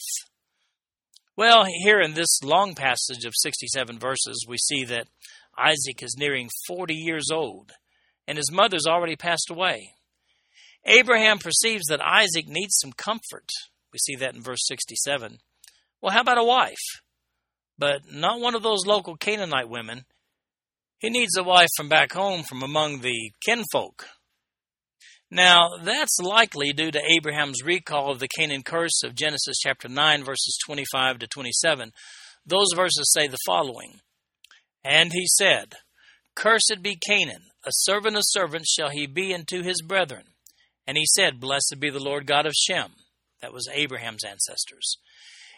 Well, 1.36 1.64
here 1.64 2.00
in 2.00 2.14
this 2.14 2.42
long 2.44 2.74
passage 2.74 3.24
of 3.24 3.32
67 3.36 3.98
verses, 3.98 4.46
we 4.48 4.56
see 4.56 4.84
that 4.84 5.08
Isaac 5.58 6.02
is 6.02 6.16
nearing 6.16 6.48
40 6.68 6.94
years 6.94 7.30
old, 7.32 7.72
and 8.28 8.38
his 8.38 8.52
mother's 8.52 8.86
already 8.86 9.16
passed 9.16 9.50
away. 9.50 9.94
Abraham 10.86 11.38
perceives 11.38 11.86
that 11.88 12.04
Isaac 12.04 12.46
needs 12.46 12.76
some 12.80 12.92
comfort. 12.92 13.50
We 13.94 13.98
see 13.98 14.16
that 14.16 14.34
in 14.34 14.42
verse 14.42 14.66
67. 14.66 15.38
Well, 16.02 16.12
how 16.12 16.22
about 16.22 16.36
a 16.36 16.44
wife? 16.44 16.74
But 17.78 18.00
not 18.10 18.40
one 18.40 18.56
of 18.56 18.64
those 18.64 18.86
local 18.86 19.16
Canaanite 19.16 19.68
women. 19.68 20.04
He 20.98 21.10
needs 21.10 21.36
a 21.36 21.44
wife 21.44 21.68
from 21.76 21.88
back 21.88 22.12
home 22.12 22.42
from 22.42 22.64
among 22.64 23.00
the 23.00 23.30
kinfolk. 23.46 24.06
Now, 25.30 25.68
that's 25.80 26.18
likely 26.20 26.72
due 26.72 26.90
to 26.90 27.12
Abraham's 27.16 27.62
recall 27.64 28.10
of 28.10 28.18
the 28.18 28.26
Canaan 28.36 28.64
curse 28.64 29.04
of 29.04 29.14
Genesis 29.14 29.58
chapter 29.62 29.88
9, 29.88 30.24
verses 30.24 30.58
25 30.66 31.20
to 31.20 31.28
27. 31.28 31.92
Those 32.44 32.68
verses 32.74 33.12
say 33.12 33.28
the 33.28 33.38
following 33.46 34.00
And 34.82 35.12
he 35.12 35.26
said, 35.28 35.74
Cursed 36.34 36.80
be 36.82 36.96
Canaan, 36.96 37.44
a 37.64 37.70
servant 37.70 38.16
of 38.16 38.22
servants 38.26 38.72
shall 38.72 38.90
he 38.90 39.06
be 39.06 39.32
unto 39.32 39.62
his 39.62 39.82
brethren. 39.82 40.24
And 40.84 40.96
he 40.96 41.06
said, 41.06 41.38
Blessed 41.38 41.76
be 41.78 41.90
the 41.90 42.02
Lord 42.02 42.26
God 42.26 42.44
of 42.44 42.54
Shem. 42.54 42.94
That 43.44 43.52
was 43.52 43.68
Abraham's 43.70 44.24
ancestors. 44.24 44.96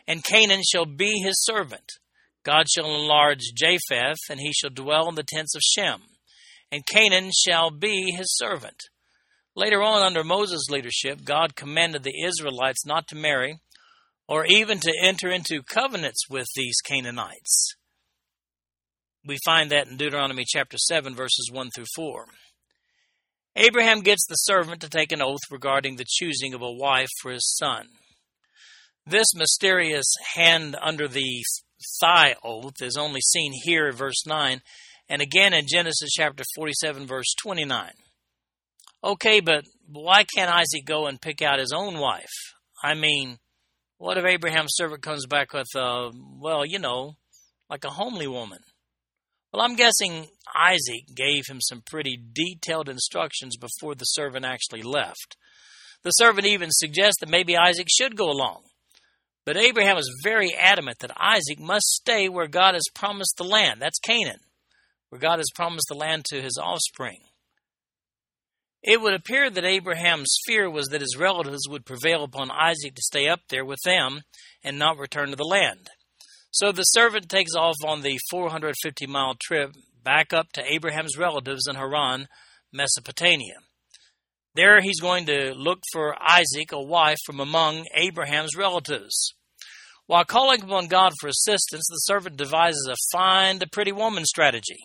And 0.09 0.25
Canaan 0.25 0.63
shall 0.69 0.87
be 0.87 1.23
his 1.25 1.41
servant. 1.45 1.93
God 2.45 2.67
shall 2.69 2.93
enlarge 2.93 3.53
Japheth, 3.55 4.19
and 4.29 4.41
he 4.41 4.53
shall 4.53 4.71
dwell 4.71 5.09
in 5.09 5.15
the 5.15 5.23
tents 5.23 5.55
of 5.55 5.63
Shem. 5.63 6.01
And 6.73 6.85
Canaan 6.85 7.31
shall 7.47 7.71
be 7.71 8.11
his 8.11 8.27
servant. 8.37 8.83
Later 9.55 9.85
on, 9.85 10.03
under 10.03 10.25
Moses' 10.25 10.69
leadership, 10.69 11.23
God 11.25 11.55
commanded 11.55 12.03
the 12.03 12.25
Israelites 12.27 12.85
not 12.85 13.07
to 13.07 13.15
marry 13.15 13.61
or 14.27 14.45
even 14.47 14.81
to 14.81 14.93
enter 15.01 15.31
into 15.31 15.63
covenants 15.63 16.29
with 16.29 16.49
these 16.57 16.81
Canaanites. 16.85 17.77
We 19.25 19.39
find 19.45 19.71
that 19.71 19.87
in 19.87 19.97
Deuteronomy 19.97 20.45
chapter 20.45 20.77
7, 20.77 21.15
verses 21.15 21.51
1 21.53 21.71
through 21.71 21.87
4. 21.95 22.27
Abraham 23.57 24.01
gets 24.01 24.27
the 24.29 24.35
servant 24.35 24.83
to 24.83 24.91
take 24.91 25.13
an 25.13 25.23
oath 25.23 25.41
regarding 25.51 25.97
the 25.97 26.05
choosing 26.07 26.53
of 26.53 26.61
a 26.61 26.71
wife 26.71 27.09
for 27.23 27.33
his 27.33 27.57
son. 27.57 27.87
This 29.07 29.35
mysterious 29.35 30.13
hand 30.35 30.77
under 30.81 31.09
the 31.09 31.43
thigh 32.01 32.35
oath 32.45 32.83
is 32.83 32.97
only 32.97 33.21
seen 33.21 33.53
here 33.65 33.89
in 33.89 33.97
verse 33.97 34.27
9 34.27 34.61
and 35.09 35.23
again 35.23 35.55
in 35.55 35.67
Genesis 35.69 36.11
chapter 36.11 36.45
47, 36.57 37.07
verse 37.07 37.35
29. 37.41 37.93
Okay, 39.05 39.41
but 39.41 39.65
why 39.89 40.25
can't 40.35 40.51
Isaac 40.51 40.85
go 40.85 41.07
and 41.07 41.21
pick 41.21 41.41
out 41.41 41.61
his 41.61 41.73
own 41.73 41.99
wife? 41.99 42.33
I 42.83 42.95
mean, 42.95 43.39
what 43.99 44.19
if 44.19 44.25
Abraham's 44.25 44.75
servant 44.75 45.03
comes 45.03 45.27
back 45.27 45.53
with, 45.53 45.69
a, 45.77 46.11
well, 46.41 46.67
you 46.67 46.79
know, 46.79 47.15
like 47.71 47.85
a 47.85 47.91
homely 47.91 48.27
woman? 48.27 48.59
Well, 49.53 49.63
I'm 49.63 49.77
guessing 49.77 50.27
Isaac 50.55 51.15
gave 51.15 51.47
him 51.49 51.61
some 51.61 51.83
pretty 51.85 52.19
detailed 52.33 52.89
instructions 52.89 53.57
before 53.57 53.95
the 53.95 54.05
servant 54.05 54.45
actually 54.45 54.83
left. 54.83 55.37
The 56.03 56.11
servant 56.11 56.47
even 56.47 56.69
suggests 56.71 57.21
that 57.21 57.31
maybe 57.31 57.57
Isaac 57.57 57.89
should 57.91 58.17
go 58.17 58.31
along. 58.31 58.63
But 59.45 59.57
Abraham 59.57 59.97
is 59.97 60.21
very 60.25 60.53
adamant 60.55 60.99
that 61.01 61.17
Isaac 61.17 61.61
must 61.61 61.87
stay 61.87 62.29
where 62.29 62.49
God 62.49 62.75
has 62.75 62.85
promised 62.95 63.37
the 63.37 63.45
land. 63.45 63.81
That's 63.81 64.01
Canaan, 64.01 64.41
where 65.09 65.21
God 65.21 65.39
has 65.39 65.51
promised 65.55 65.87
the 65.89 65.97
land 65.97 66.25
to 66.27 66.43
his 66.43 66.59
offspring. 66.61 67.21
It 68.83 69.01
would 69.01 69.15
appear 69.15 69.51
that 69.51 69.65
Abraham's 69.65 70.37
fear 70.47 70.69
was 70.69 70.87
that 70.89 71.01
his 71.01 71.17
relatives 71.17 71.69
would 71.69 71.87
prevail 71.87 72.25
upon 72.25 72.51
Isaac 72.51 72.95
to 72.95 73.03
stay 73.03 73.29
up 73.29 73.41
there 73.49 73.65
with 73.65 73.79
them 73.85 74.23
and 74.63 74.79
not 74.79 74.99
return 74.99 75.31
to 75.31 75.37
the 75.37 75.45
land. 75.45 75.91
So 76.57 76.73
the 76.73 76.85
servant 76.85 77.29
takes 77.29 77.55
off 77.55 77.75
on 77.85 78.01
the 78.01 78.19
450 78.31 79.07
mile 79.07 79.35
trip 79.39 79.75
back 80.03 80.33
up 80.33 80.53
to 80.53 80.65
Abraham's 80.65 81.19
relatives 81.19 81.67
in 81.69 81.77
Haran, 81.77 82.29
Mesopotamia. 82.73 83.57
There 84.55 84.81
he's 84.81 84.99
going 84.99 85.27
to 85.27 85.53
look 85.55 85.81
for 85.93 86.17
Isaac, 86.19 86.73
a 86.73 86.81
wife 86.81 87.19
from 87.27 87.41
among 87.41 87.85
Abraham's 87.95 88.57
relatives. 88.57 89.35
While 90.07 90.25
calling 90.25 90.63
upon 90.63 90.87
God 90.87 91.13
for 91.21 91.29
assistance, 91.29 91.89
the 91.91 91.97
servant 91.97 92.39
devises 92.39 92.89
a 92.91 92.97
find 93.13 93.63
a 93.63 93.69
pretty 93.69 93.93
woman 93.93 94.25
strategy. 94.25 94.79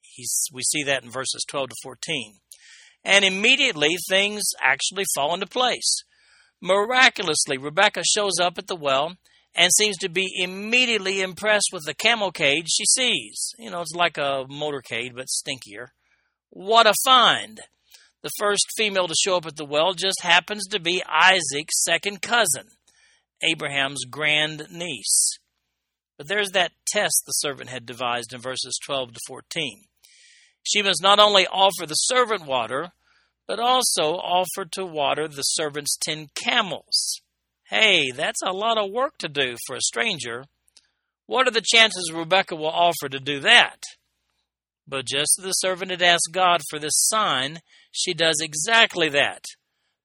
He's, 0.00 0.46
we 0.52 0.62
see 0.62 0.82
that 0.82 1.04
in 1.04 1.12
verses 1.12 1.44
12 1.48 1.68
to 1.68 1.74
14 1.84 2.38
and 3.04 3.24
immediately 3.24 3.94
things 4.08 4.42
actually 4.60 5.04
fall 5.14 5.32
into 5.32 5.46
place. 5.46 6.02
Miraculously, 6.60 7.56
Rebecca 7.56 8.02
shows 8.02 8.40
up 8.40 8.58
at 8.58 8.66
the 8.66 8.74
well 8.74 9.14
and 9.54 9.72
seems 9.72 9.96
to 9.98 10.08
be 10.08 10.30
immediately 10.36 11.20
impressed 11.20 11.70
with 11.72 11.84
the 11.84 11.94
camelcade 11.94 12.66
she 12.68 12.84
sees. 12.84 13.52
You 13.58 13.70
know, 13.70 13.80
it's 13.80 13.94
like 13.94 14.18
a 14.18 14.44
motorcade, 14.50 15.14
but 15.14 15.26
stinkier. 15.26 15.88
What 16.50 16.86
a 16.86 16.94
find! 17.04 17.60
The 18.22 18.30
first 18.38 18.66
female 18.76 19.06
to 19.06 19.14
show 19.14 19.36
up 19.36 19.46
at 19.46 19.56
the 19.56 19.66
well 19.66 19.92
just 19.92 20.22
happens 20.22 20.66
to 20.68 20.80
be 20.80 21.02
Isaac's 21.04 21.82
second 21.82 22.22
cousin, 22.22 22.68
Abraham's 23.42 24.04
grand 24.06 24.66
niece. 24.70 25.38
But 26.16 26.28
there's 26.28 26.50
that 26.52 26.72
test 26.86 27.24
the 27.26 27.32
servant 27.32 27.70
had 27.70 27.84
devised 27.84 28.32
in 28.32 28.40
verses 28.40 28.78
12 28.84 29.14
to 29.14 29.20
14. 29.26 29.82
She 30.62 30.82
must 30.82 31.02
not 31.02 31.18
only 31.18 31.46
offer 31.46 31.86
the 31.86 31.94
servant 31.94 32.46
water, 32.46 32.92
but 33.46 33.60
also 33.60 34.14
offer 34.14 34.64
to 34.72 34.86
water 34.86 35.28
the 35.28 35.42
servant's 35.42 35.96
ten 35.96 36.28
camels. 36.34 37.20
Hey, 37.74 38.12
that's 38.12 38.40
a 38.40 38.52
lot 38.52 38.78
of 38.78 38.92
work 38.92 39.18
to 39.18 39.28
do 39.28 39.56
for 39.66 39.74
a 39.74 39.80
stranger. 39.80 40.44
What 41.26 41.48
are 41.48 41.50
the 41.50 41.60
chances 41.60 42.12
Rebecca 42.14 42.54
will 42.54 42.68
offer 42.68 43.08
to 43.08 43.18
do 43.18 43.40
that? 43.40 43.82
But 44.86 45.06
just 45.06 45.40
as 45.40 45.44
the 45.44 45.50
servant 45.50 45.90
had 45.90 46.00
asked 46.00 46.28
God 46.30 46.60
for 46.70 46.78
this 46.78 46.92
sign, 46.94 47.58
she 47.90 48.14
does 48.14 48.36
exactly 48.40 49.08
that. 49.08 49.42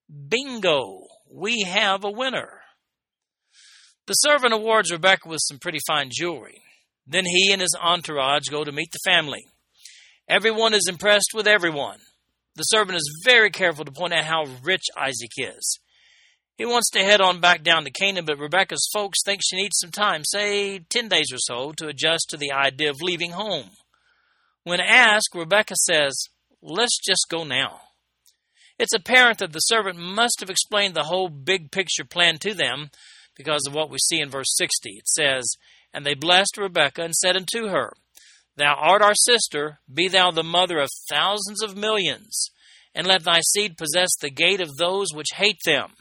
Bingo! 0.09 1.03
We 1.31 1.61
have 1.61 2.03
a 2.03 2.09
winner. 2.09 2.61
The 4.07 4.13
servant 4.13 4.55
awards 4.55 4.91
Rebecca 4.91 5.29
with 5.29 5.41
some 5.47 5.59
pretty 5.59 5.79
fine 5.85 6.09
jewelry. 6.11 6.63
Then 7.05 7.25
he 7.25 7.51
and 7.51 7.61
his 7.61 7.77
entourage 7.79 8.49
go 8.49 8.63
to 8.63 8.71
meet 8.71 8.91
the 8.91 9.11
family. 9.11 9.45
Everyone 10.27 10.73
is 10.73 10.87
impressed 10.89 11.33
with 11.35 11.47
everyone. 11.47 11.99
The 12.55 12.63
servant 12.63 12.97
is 12.97 13.23
very 13.23 13.51
careful 13.51 13.85
to 13.85 13.91
point 13.91 14.13
out 14.13 14.25
how 14.25 14.45
rich 14.63 14.85
Isaac 14.97 15.33
is. 15.37 15.79
He 16.59 16.65
wants 16.65 16.89
to 16.89 16.99
head 16.99 17.21
on 17.21 17.39
back 17.39 17.63
down 17.63 17.85
to 17.85 17.89
Canaan, 17.89 18.25
but 18.25 18.37
Rebecca's 18.37 18.89
folks 18.93 19.19
think 19.23 19.39
she 19.41 19.55
needs 19.55 19.77
some 19.79 19.91
time, 19.91 20.23
say 20.25 20.79
10 20.79 21.07
days 21.07 21.31
or 21.31 21.37
so, 21.37 21.71
to 21.71 21.87
adjust 21.87 22.25
to 22.29 22.37
the 22.37 22.51
idea 22.51 22.89
of 22.89 23.01
leaving 23.01 23.31
home. 23.31 23.69
When 24.65 24.81
asked, 24.81 25.33
Rebecca 25.33 25.75
says, 25.77 26.21
Let's 26.61 26.99
just 26.99 27.27
go 27.29 27.45
now. 27.45 27.79
It's 28.77 28.93
apparent 28.93 29.37
that 29.37 29.53
the 29.53 29.59
servant 29.59 29.99
must 29.99 30.41
have 30.41 30.49
explained 30.49 30.95
the 30.95 31.05
whole 31.05 31.29
big 31.29 31.71
picture 31.71 32.03
plan 32.03 32.39
to 32.39 32.53
them 32.53 32.89
because 33.37 33.61
of 33.65 33.73
what 33.73 33.89
we 33.89 33.97
see 33.97 34.19
in 34.19 34.29
verse 34.29 34.53
60. 34.57 34.89
It 34.89 35.07
says, 35.07 35.55
And 35.93 36.05
they 36.05 36.13
blessed 36.13 36.57
Rebekah 36.57 37.03
and 37.03 37.15
said 37.15 37.37
unto 37.37 37.69
her, 37.69 37.93
Thou 38.57 38.75
art 38.77 39.01
our 39.01 39.15
sister, 39.15 39.79
be 39.91 40.09
thou 40.09 40.31
the 40.31 40.43
mother 40.43 40.79
of 40.79 40.89
thousands 41.09 41.63
of 41.63 41.77
millions, 41.77 42.51
and 42.93 43.07
let 43.07 43.23
thy 43.23 43.39
seed 43.39 43.77
possess 43.77 44.09
the 44.19 44.29
gate 44.29 44.59
of 44.59 44.75
those 44.75 45.13
which 45.13 45.37
hate 45.37 45.61
them. 45.63 45.93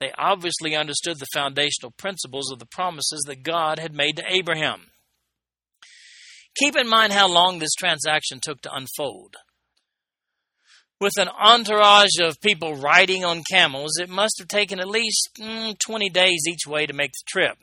They 0.00 0.12
obviously 0.16 0.74
understood 0.74 1.18
the 1.18 1.26
foundational 1.34 1.92
principles 1.96 2.50
of 2.50 2.58
the 2.58 2.66
promises 2.66 3.22
that 3.26 3.42
God 3.42 3.78
had 3.78 3.94
made 3.94 4.16
to 4.16 4.24
Abraham. 4.26 4.86
Keep 6.58 6.76
in 6.76 6.88
mind 6.88 7.12
how 7.12 7.28
long 7.28 7.58
this 7.58 7.74
transaction 7.78 8.40
took 8.40 8.62
to 8.62 8.74
unfold. 8.74 9.36
With 11.00 11.12
an 11.18 11.28
entourage 11.28 12.18
of 12.20 12.40
people 12.40 12.76
riding 12.76 13.24
on 13.24 13.42
camels, 13.50 13.92
it 13.98 14.08
must 14.08 14.36
have 14.38 14.48
taken 14.48 14.80
at 14.80 14.88
least 14.88 15.30
mm, 15.38 15.78
20 15.78 16.10
days 16.10 16.44
each 16.48 16.66
way 16.66 16.86
to 16.86 16.92
make 16.92 17.12
the 17.12 17.24
trip. 17.28 17.56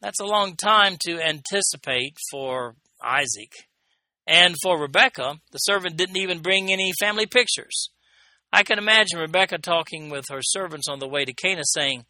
That's 0.00 0.20
a 0.20 0.26
long 0.26 0.56
time 0.56 0.96
to 1.06 1.20
anticipate 1.20 2.16
for 2.30 2.76
Isaac. 3.04 3.52
And 4.26 4.56
for 4.62 4.80
Rebecca, 4.80 5.40
the 5.52 5.58
servant 5.58 5.96
didn't 5.96 6.16
even 6.16 6.40
bring 6.40 6.72
any 6.72 6.92
family 6.98 7.26
pictures. 7.26 7.90
I 8.52 8.62
can 8.62 8.78
imagine 8.78 9.18
Rebecca 9.18 9.58
talking 9.58 10.10
with 10.10 10.24
her 10.30 10.40
servants 10.42 10.88
on 10.88 10.98
the 10.98 11.08
way 11.08 11.24
to 11.24 11.32
Cana, 11.32 11.62
saying, 11.64 12.04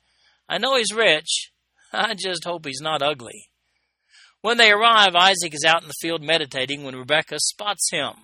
I 0.48 0.59
know 0.59 0.76
he's 0.76 0.94
rich. 0.94 1.53
I 1.92 2.14
just 2.14 2.44
hope 2.44 2.66
he's 2.66 2.81
not 2.81 3.03
ugly. 3.03 3.50
When 4.42 4.57
they 4.57 4.70
arrive, 4.70 5.14
Isaac 5.14 5.53
is 5.53 5.64
out 5.66 5.83
in 5.83 5.88
the 5.88 5.94
field 6.00 6.22
meditating 6.22 6.83
when 6.83 6.96
Rebecca 6.96 7.38
spots 7.38 7.90
him. 7.90 8.14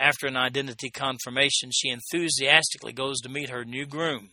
After 0.00 0.26
an 0.26 0.36
identity 0.36 0.90
confirmation, 0.90 1.70
she 1.72 1.90
enthusiastically 1.90 2.92
goes 2.92 3.20
to 3.20 3.28
meet 3.28 3.50
her 3.50 3.64
new 3.64 3.84
groom. 3.84 4.30